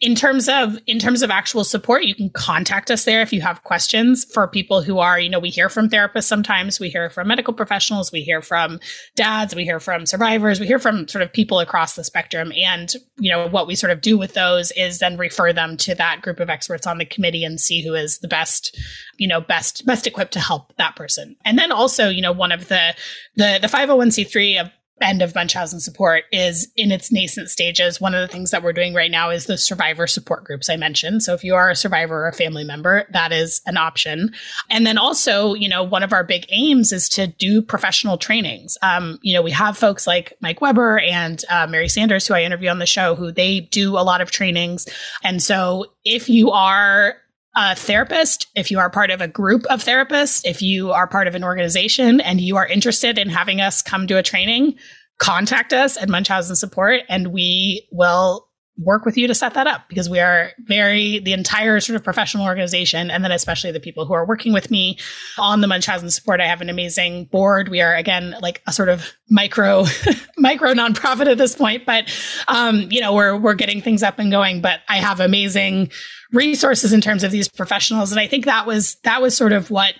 [0.00, 3.40] in terms of in terms of actual support you can contact us there if you
[3.40, 7.08] have questions for people who are you know we hear from therapists sometimes we hear
[7.08, 8.78] from medical professionals we hear from
[9.14, 12.52] dads we hear from survivors we hear from sort of people across the spectrum.
[12.56, 15.94] And you know what we sort of do with those is then refer them to
[15.94, 18.78] that group of experts on the committee and see who is the best
[19.18, 21.36] you know best best equipped to help that person.
[21.44, 22.94] And then also you know one of the
[23.36, 24.70] the the 501c3 of
[25.00, 28.00] end of Munchausen support is in its nascent stages.
[28.00, 30.76] One of the things that we're doing right now is the survivor support groups I
[30.76, 31.22] mentioned.
[31.22, 34.32] So if you are a survivor or a family member, that is an option.
[34.70, 38.78] And then also, you know, one of our big aims is to do professional trainings.
[38.82, 42.42] Um, you know, we have folks like Mike Weber and uh, Mary Sanders, who I
[42.42, 44.88] interview on the show, who they do a lot of trainings.
[45.22, 47.16] And so if you are
[47.56, 51.26] a therapist, if you are part of a group of therapists, if you are part
[51.26, 54.74] of an organization and you are interested in having us come to a training,
[55.18, 58.46] contact us at Munchausen Support and we will
[58.78, 62.04] work with you to set that up because we are very the entire sort of
[62.04, 64.98] professional organization and then especially the people who are working with me
[65.38, 66.42] on the munchausen support.
[66.42, 67.70] I have an amazing board.
[67.70, 69.86] We are again like a sort of micro
[70.36, 72.04] micro nonprofit at this point but
[72.48, 75.90] um you know we're we're getting things up and going but i have amazing
[76.32, 79.70] resources in terms of these professionals and i think that was that was sort of
[79.70, 79.94] what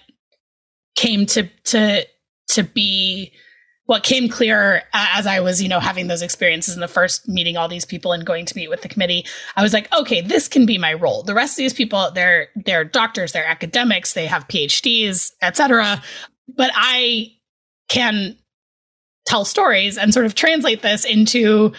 [0.96, 2.04] came to to
[2.48, 3.32] to be
[3.86, 7.56] what came clear as I was, you know, having those experiences in the first meeting
[7.56, 9.24] all these people and going to meet with the committee,
[9.54, 11.22] I was like, okay, this can be my role.
[11.22, 16.02] The rest of these people, they're they're doctors, they're academics, they have PhDs, etc.
[16.48, 17.32] But I
[17.88, 18.36] can
[19.24, 21.72] tell stories and sort of translate this into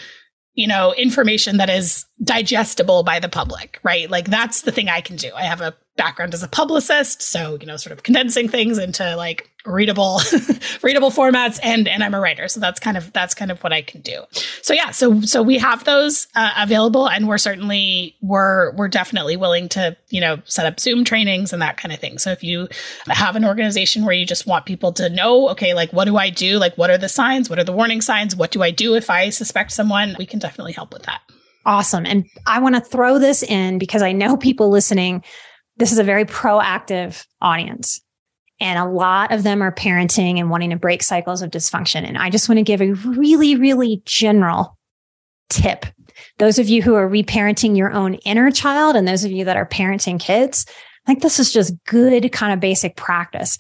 [0.57, 4.09] you know information that is digestible by the public right?
[4.09, 5.31] Like that's the thing i can do.
[5.33, 9.15] I have a background as a publicist so you know sort of condensing things into
[9.15, 10.21] like readable
[10.83, 13.73] readable formats and and I'm a writer so that's kind of that's kind of what
[13.73, 14.23] I can do.
[14.61, 19.37] So yeah, so so we have those uh, available and we're certainly we're we're definitely
[19.37, 22.17] willing to, you know, set up Zoom trainings and that kind of thing.
[22.17, 22.67] So if you
[23.07, 26.29] have an organization where you just want people to know, okay, like what do I
[26.29, 26.57] do?
[26.57, 27.49] Like what are the signs?
[27.49, 28.35] What are the warning signs?
[28.35, 30.15] What do I do if I suspect someone?
[30.17, 31.21] We can definitely help with that.
[31.65, 32.05] Awesome.
[32.05, 35.23] And I want to throw this in because I know people listening
[35.77, 38.01] this is a very proactive audience.
[38.59, 42.03] And a lot of them are parenting and wanting to break cycles of dysfunction.
[42.03, 44.77] And I just want to give a really, really general
[45.49, 45.85] tip.
[46.39, 49.57] Those of you who are reparenting your own inner child and those of you that
[49.57, 50.65] are parenting kids,
[51.05, 53.59] I think this is just good kind of basic practice.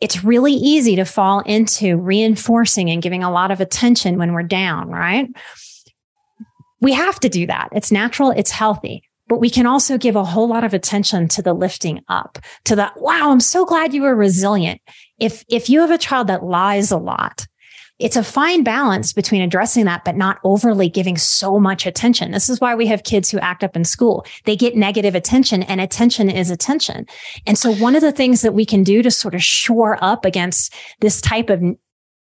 [0.00, 4.44] It's really easy to fall into reinforcing and giving a lot of attention when we're
[4.44, 5.28] down, right?
[6.80, 7.68] We have to do that.
[7.72, 8.30] It's natural.
[8.30, 12.00] It's healthy but we can also give a whole lot of attention to the lifting
[12.08, 13.00] up to that.
[13.00, 13.30] Wow.
[13.30, 14.80] I'm so glad you were resilient.
[15.20, 17.46] If, if you have a child that lies a lot,
[18.00, 22.32] it's a fine balance between addressing that, but not overly giving so much attention.
[22.32, 24.26] This is why we have kids who act up in school.
[24.46, 27.06] They get negative attention and attention is attention.
[27.46, 30.24] And so one of the things that we can do to sort of shore up
[30.24, 31.62] against this type of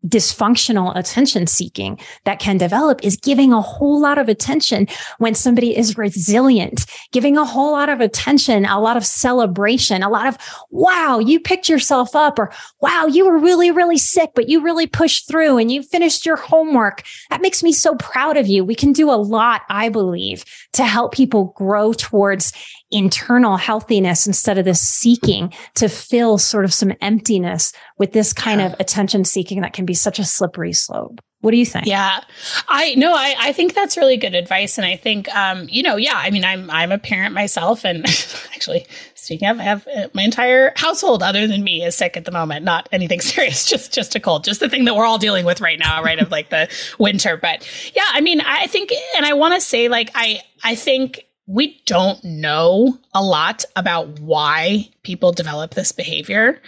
[0.06, 4.88] dysfunctional attention seeking that can develop is giving a whole lot of attention
[5.18, 10.10] when somebody is resilient, giving a whole lot of attention, a lot of celebration, a
[10.10, 10.38] lot of,
[10.70, 14.88] wow, you picked yourself up or wow, you were really, really sick, but you really
[14.88, 17.04] pushed through and you finished your homework.
[17.30, 18.64] That makes me so proud of you.
[18.64, 22.54] We can do a lot, I believe, to help people grow towards
[22.92, 28.62] internal healthiness instead of this seeking to fill sort of some emptiness with this kind
[28.62, 31.20] of attention seeking that can be such a slippery slope.
[31.42, 31.86] What do you think?
[31.86, 32.22] Yeah,
[32.68, 35.96] I no, I, I think that's really good advice, and I think um, you know,
[35.96, 38.04] yeah, I mean, I'm I'm a parent myself, and
[38.56, 42.26] actually, speaking of, I have uh, my entire household other than me is sick at
[42.26, 42.66] the moment.
[42.66, 45.62] Not anything serious, just just a cold, just the thing that we're all dealing with
[45.62, 46.18] right now, right?
[46.18, 49.90] of like the winter, but yeah, I mean, I think, and I want to say,
[49.90, 56.62] like, I I think we don't know a lot about why people develop this behavior,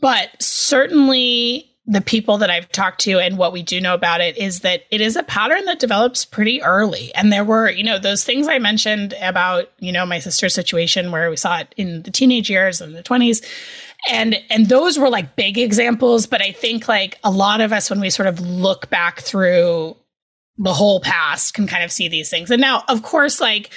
[0.00, 4.38] but certainly the people that I've talked to and what we do know about it
[4.38, 7.14] is that it is a pattern that develops pretty early.
[7.14, 11.10] And there were, you know, those things I mentioned about, you know, my sister's situation
[11.10, 13.44] where we saw it in the teenage years and the 20s.
[14.10, 17.88] And and those were like big examples, but I think like a lot of us
[17.88, 19.96] when we sort of look back through
[20.58, 22.50] the whole past can kind of see these things.
[22.50, 23.70] And now, of course, like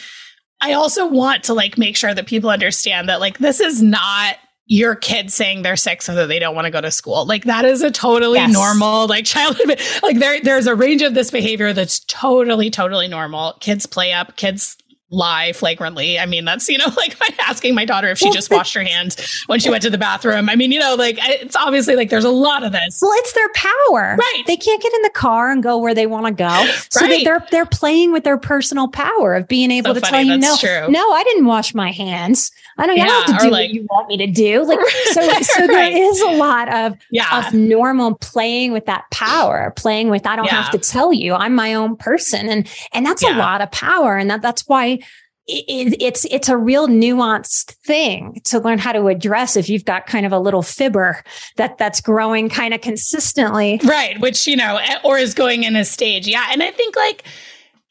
[0.61, 4.37] I also want to like make sure that people understand that like this is not
[4.65, 7.25] your kid saying they're sick so that they don't want to go to school.
[7.25, 8.51] Like that is a totally yes.
[8.51, 13.53] normal like childhood like there there's a range of this behavior that's totally totally normal.
[13.59, 14.77] Kids play up, kids
[15.09, 16.19] lie flagrantly.
[16.19, 17.15] I mean, that's, you know, like
[17.47, 20.49] asking my daughter if she just washed her hands when she went to the bathroom.
[20.49, 22.99] I mean, you know, like it's obviously like there's a lot of this.
[23.01, 24.17] Well, it's their power.
[24.17, 24.43] Right.
[24.45, 26.71] They can't get in the car and go where they want to go.
[26.89, 27.23] So right.
[27.23, 30.11] they're they're playing with their personal power of being able so to funny.
[30.11, 30.55] tell you no.
[30.57, 30.91] True.
[30.91, 32.51] No, I didn't wash my hands.
[32.79, 34.57] I don't, yeah, I don't have to do like, what you want me to do.
[34.67, 34.79] Like
[35.13, 35.67] so so right.
[35.67, 37.47] there is a lot of yeah.
[37.47, 40.61] of normal playing with that power, playing with I don't yeah.
[40.61, 41.33] have to tell you.
[41.33, 42.49] I'm my own person.
[42.49, 43.37] And and that's yeah.
[43.37, 44.17] a lot of power.
[44.17, 44.99] And that that's why
[45.47, 50.05] it, it's it's a real nuanced thing to learn how to address if you've got
[50.05, 51.23] kind of a little fibber
[51.55, 53.79] that that's growing kind of consistently.
[53.83, 56.27] Right which you know eh, or is going in a stage.
[56.27, 57.23] Yeah and i think like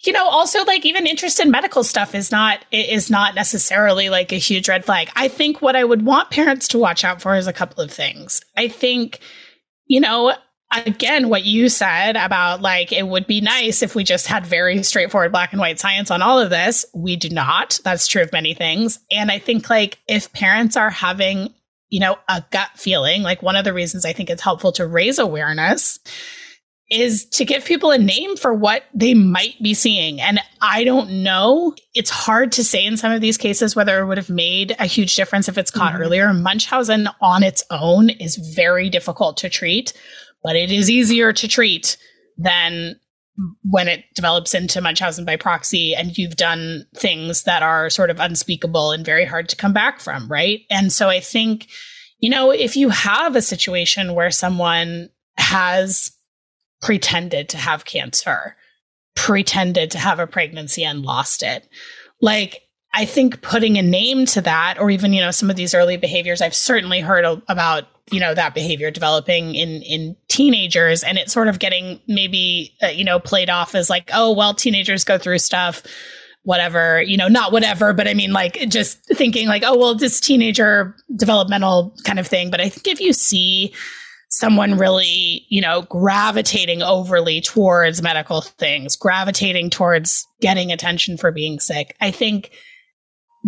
[0.00, 4.32] you know also like even interest in medical stuff is not is not necessarily like
[4.32, 5.08] a huge red flag.
[5.16, 7.90] I think what i would want parents to watch out for is a couple of
[7.90, 8.42] things.
[8.56, 9.20] I think
[9.86, 10.34] you know
[10.72, 14.82] again what you said about like it would be nice if we just had very
[14.82, 18.32] straightforward black and white science on all of this we do not that's true of
[18.32, 21.52] many things and i think like if parents are having
[21.88, 24.86] you know a gut feeling like one of the reasons i think it's helpful to
[24.86, 26.00] raise awareness
[26.90, 30.20] is to give people a name for what they might be seeing.
[30.20, 31.74] And I don't know.
[31.94, 34.86] It's hard to say in some of these cases whether it would have made a
[34.86, 36.02] huge difference if it's caught mm-hmm.
[36.02, 36.32] earlier.
[36.32, 39.92] Munchausen on its own is very difficult to treat
[40.46, 41.96] but it is easier to treat
[42.38, 42.94] than
[43.68, 48.20] when it develops into Munchausen by proxy and you've done things that are sort of
[48.20, 50.60] unspeakable and very hard to come back from, right?
[50.70, 51.66] And so I think,
[52.20, 56.12] you know, if you have a situation where someone has
[56.80, 58.54] pretended to have cancer,
[59.16, 61.66] pretended to have a pregnancy and lost it,
[62.22, 62.62] like
[62.94, 65.96] I think putting a name to that, or even, you know, some of these early
[65.96, 71.32] behaviors, I've certainly heard about you know that behavior developing in in teenagers and it's
[71.32, 75.18] sort of getting maybe uh, you know played off as like oh well teenagers go
[75.18, 75.82] through stuff
[76.44, 80.20] whatever you know not whatever but i mean like just thinking like oh well this
[80.20, 82.50] teenager developmental kind of thing.
[82.50, 83.74] But i think if you see
[84.28, 91.58] someone really you know gravitating overly towards medical things gravitating towards getting attention for being
[91.60, 92.50] sick i think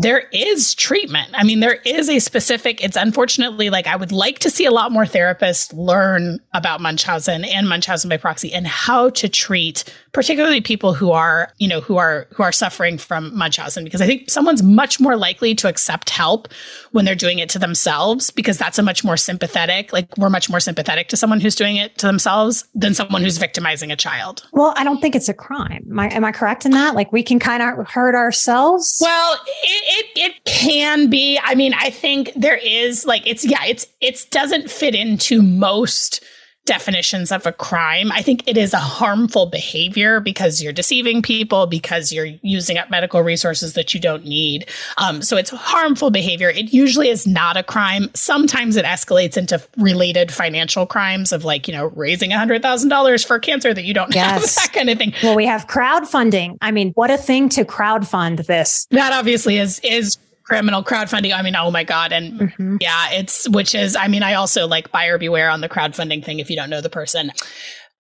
[0.01, 1.29] there is treatment.
[1.35, 4.71] I mean, there is a specific, it's unfortunately like I would like to see a
[4.71, 9.83] lot more therapists learn about Munchausen and Munchausen by proxy and how to treat
[10.13, 14.07] particularly people who are, you know, who are who are suffering from Munchausen because I
[14.07, 16.47] think someone's much more likely to accept help
[16.93, 20.49] when they're doing it to themselves because that's a much more sympathetic, like we're much
[20.49, 24.47] more sympathetic to someone who's doing it to themselves than someone who's victimizing a child.
[24.53, 25.85] Well, I don't think it's a crime.
[25.91, 26.95] Am I, am I correct in that?
[26.95, 28.99] Like we can kind of hurt ourselves?
[29.03, 31.41] Well, it, it, it can be.
[31.43, 36.23] I mean, I think there is like it's yeah, it's it doesn't fit into most
[36.69, 38.13] definitions of a crime.
[38.13, 42.91] I think it is a harmful behavior because you're deceiving people, because you're using up
[42.91, 44.69] medical resources that you don't need.
[44.99, 46.51] Um, so it's harmful behavior.
[46.51, 48.11] It usually is not a crime.
[48.13, 53.73] Sometimes it escalates into related financial crimes of like, you know, raising $100,000 for cancer
[53.73, 54.31] that you don't yes.
[54.31, 55.15] have, that kind of thing.
[55.23, 56.59] Well, we have crowdfunding.
[56.61, 58.87] I mean, what a thing to crowdfund this.
[58.91, 60.19] That obviously is, is
[60.49, 61.37] criminal crowdfunding.
[61.37, 62.13] I mean, oh my God.
[62.13, 62.77] And mm-hmm.
[62.81, 66.39] yeah, it's, which is, I mean, I also like buyer beware on the crowdfunding thing
[66.39, 67.31] if you don't know the person.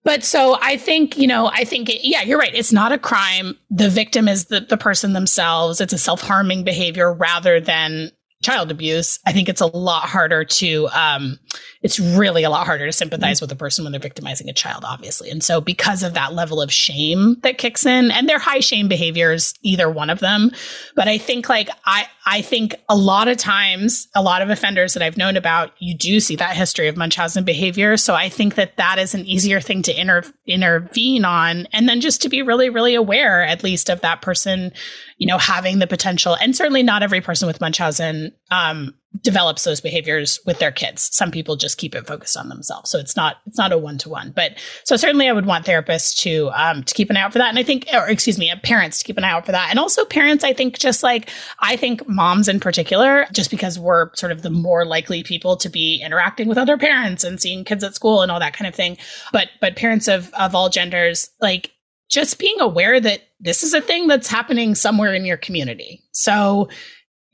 [0.05, 2.55] But so I think, you know, I think, it, yeah, you're right.
[2.55, 3.59] It's not a crime.
[3.69, 5.81] The victim is the, the person themselves.
[5.81, 8.13] It's a self harming behavior rather than
[8.43, 11.39] child abuse, I think it's a lot harder to, um,
[11.83, 13.45] it's really a lot harder to sympathize mm-hmm.
[13.45, 15.31] with a person when they're victimizing a child, obviously.
[15.31, 18.89] And so, because of that level of shame that kicks in, and they're high shame
[18.89, 20.51] behaviors, either one of them.
[20.95, 24.95] But I think, like, I, I think a lot of times, a lot of offenders
[24.95, 27.97] that I've known about, you do see that history of Munchausen behavior.
[27.97, 31.67] So I think that that is an easier thing to inter- intervene on.
[31.73, 34.73] And then just to be really, really aware, at least, of that person
[35.19, 39.81] you know, having the potential, and certainly not every person with Munchausen um, develops those
[39.81, 41.09] behaviors with their kids.
[41.13, 43.99] Some people just keep it focused on themselves, so it's not it's not a one
[43.99, 44.31] to one.
[44.31, 44.53] But
[44.85, 47.49] so certainly, I would want therapists to um, to keep an eye out for that,
[47.49, 49.79] and I think, or excuse me, parents to keep an eye out for that, and
[49.79, 50.45] also parents.
[50.45, 54.51] I think just like I think moms in particular, just because we're sort of the
[54.51, 58.31] more likely people to be interacting with other parents and seeing kids at school and
[58.31, 58.97] all that kind of thing.
[59.33, 61.73] But but parents of of all genders, like
[62.09, 66.03] just being aware that this is a thing that's happening somewhere in your community.
[66.13, 66.69] So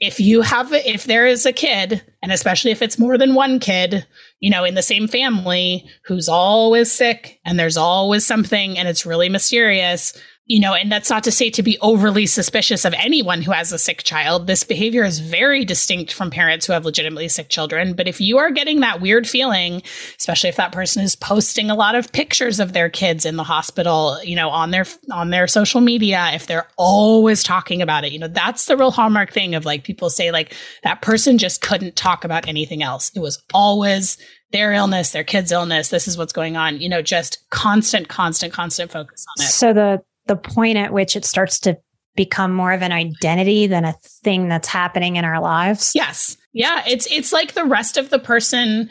[0.00, 3.60] if you have, if there is a kid, and especially if it's more than one
[3.60, 4.06] kid,
[4.40, 9.06] you know, in the same family who's always sick and there's always something and it's
[9.06, 13.40] really mysterious, you know, and that's not to say to be overly suspicious of anyone
[13.40, 14.46] who has a sick child.
[14.46, 17.94] This behavior is very distinct from parents who have legitimately sick children.
[17.94, 19.82] But if you are getting that weird feeling,
[20.18, 23.42] especially if that person is posting a lot of pictures of their kids in the
[23.42, 28.12] hospital, you know, on their on their social media, if they're always talking about it,
[28.12, 31.62] you know, that's the real hallmark thing of like people say like that person just
[31.62, 33.10] couldn't talk about anything else.
[33.16, 34.18] It was always
[34.52, 38.52] their illness, their kid's illness, this is what's going on, you know, just constant, constant,
[38.52, 39.48] constant focus on it.
[39.48, 41.78] So the the point at which it starts to
[42.16, 45.92] become more of an identity than a thing that's happening in our lives.
[45.94, 46.36] Yes.
[46.52, 48.88] Yeah, it's it's like the rest of the person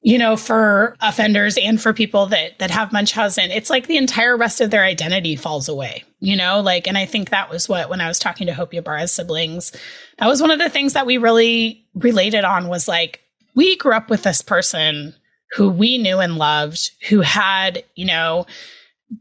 [0.00, 4.36] you know for offenders and for people that that have munchausen it's like the entire
[4.36, 7.88] rest of their identity falls away you know, like, and I think that was what,
[7.88, 9.72] when I was talking to Hope Ybarra's siblings,
[10.18, 13.20] that was one of the things that we really related on was like,
[13.54, 15.14] we grew up with this person
[15.52, 18.46] who we knew and loved, who had, you know,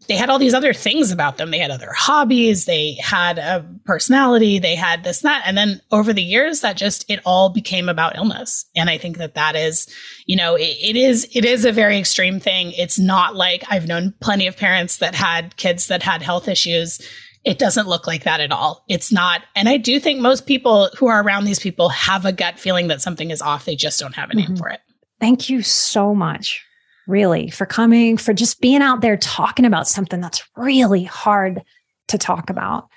[0.08, 1.52] they had all these other things about them.
[1.52, 2.66] They had other hobbies.
[2.66, 4.60] They had a personality.
[4.60, 5.44] They had this, that.
[5.46, 8.66] And then over the years, that just, it all became about illness.
[8.76, 9.88] And I think that that is,
[10.26, 12.74] you know, it, it is, it is a very extreme thing.
[12.74, 17.00] It's not like I've known plenty of parents that had kids that had health issues.
[17.46, 18.84] It doesn't look like that at all.
[18.90, 19.44] It's not.
[19.56, 22.88] And I do think most people who are around these people have a gut feeling
[22.88, 23.64] that something is off.
[23.64, 24.56] They just don't have a name mm-hmm.
[24.58, 24.82] for it.
[25.22, 26.67] Thank you so much
[27.08, 31.62] really, for coming, for just being out there talking about something that's really hard
[32.10, 32.88] to talk about.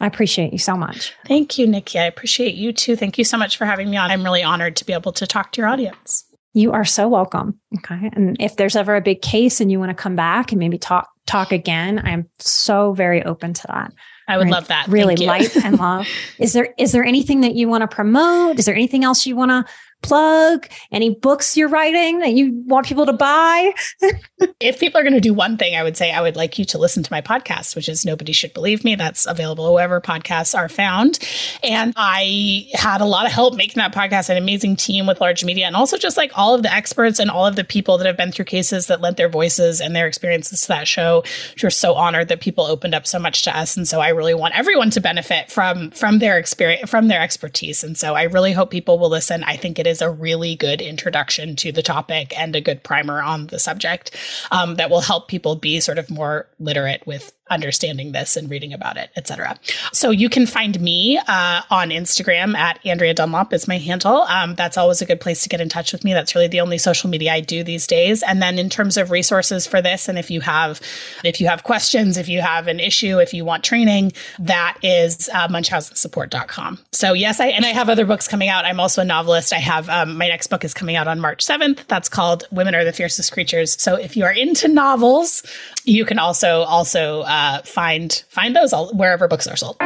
[0.00, 1.14] I appreciate you so much.
[1.26, 1.98] Thank you, Nikki.
[1.98, 2.96] I appreciate you too.
[2.96, 4.10] Thank you so much for having me on.
[4.10, 6.24] I'm really honored to be able to talk to your audience.
[6.54, 7.58] You are so welcome.
[7.78, 8.10] Okay.
[8.12, 10.76] And if there's ever a big case and you want to come back and maybe
[10.76, 13.92] talk talk again, I'm so very open to that.
[14.28, 14.52] I would right.
[14.52, 14.88] love that.
[14.88, 16.06] Really light and love.
[16.38, 18.58] Is there is there anything that you want to promote?
[18.58, 19.72] Is there anything else you want to
[20.02, 20.68] plug?
[20.90, 23.72] Any books you're writing that you want people to buy?
[24.60, 26.64] if people are going to do one thing, I would say I would like you
[26.66, 28.94] to listen to my podcast, which is Nobody Should Believe Me.
[28.94, 31.18] That's available wherever podcasts are found.
[31.62, 35.44] And I had a lot of help making that podcast, an amazing team with large
[35.44, 38.06] media, and also just like all of the experts and all of the people that
[38.06, 41.22] have been through cases that lent their voices and their experiences to that show.
[41.62, 43.76] We're so honored that people opened up so much to us.
[43.76, 47.84] And so I really want everyone to benefit from from their experience, from their expertise.
[47.84, 49.44] And so I really hope people will listen.
[49.44, 52.82] I think it is is a really good introduction to the topic and a good
[52.82, 54.16] primer on the subject
[54.50, 58.72] um, that will help people be sort of more literate with understanding this and reading
[58.72, 59.58] about it, etc.
[59.92, 64.22] So you can find me uh, on Instagram at Andrea Dunlop is my handle.
[64.22, 66.12] Um, that's always a good place to get in touch with me.
[66.12, 68.22] That's really the only social media I do these days.
[68.22, 70.80] And then in terms of resources for this, and if you have
[71.24, 75.28] if you have questions, if you have an issue, if you want training, that is
[75.32, 76.78] uh, munchausensupport.com.
[76.92, 78.64] So yes, I and I have other books coming out.
[78.64, 79.52] I'm also a novelist.
[79.52, 81.86] I have um, my next book is coming out on March 7th.
[81.88, 83.80] That's called Women Are the Fiercest Creatures.
[83.80, 85.42] So if you are into novels,
[85.84, 89.76] you can also also uh, uh, find find those all, wherever books are sold.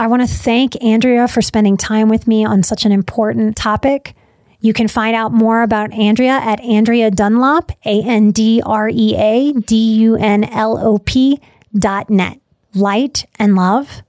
[0.00, 4.14] I want to thank Andrea for spending time with me on such an important topic.
[4.60, 9.14] You can find out more about Andrea at Andrea Dunlop, A N D R E
[9.16, 11.40] A D U N L O P
[11.76, 12.40] dot net.
[12.74, 14.02] Light and love.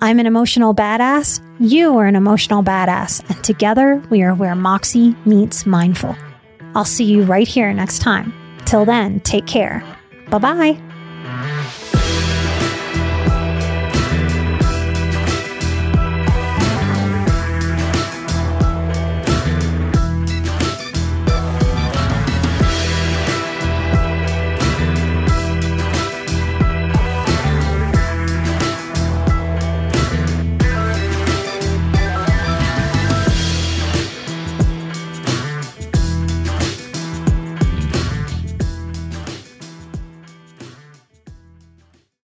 [0.00, 1.40] I'm an emotional badass.
[1.60, 3.28] You are an emotional badass.
[3.30, 6.16] And together we are where Moxie meets mindful.
[6.74, 8.32] I'll see you right here next time.
[8.64, 9.82] Till then, take care.
[10.30, 11.80] Bye bye.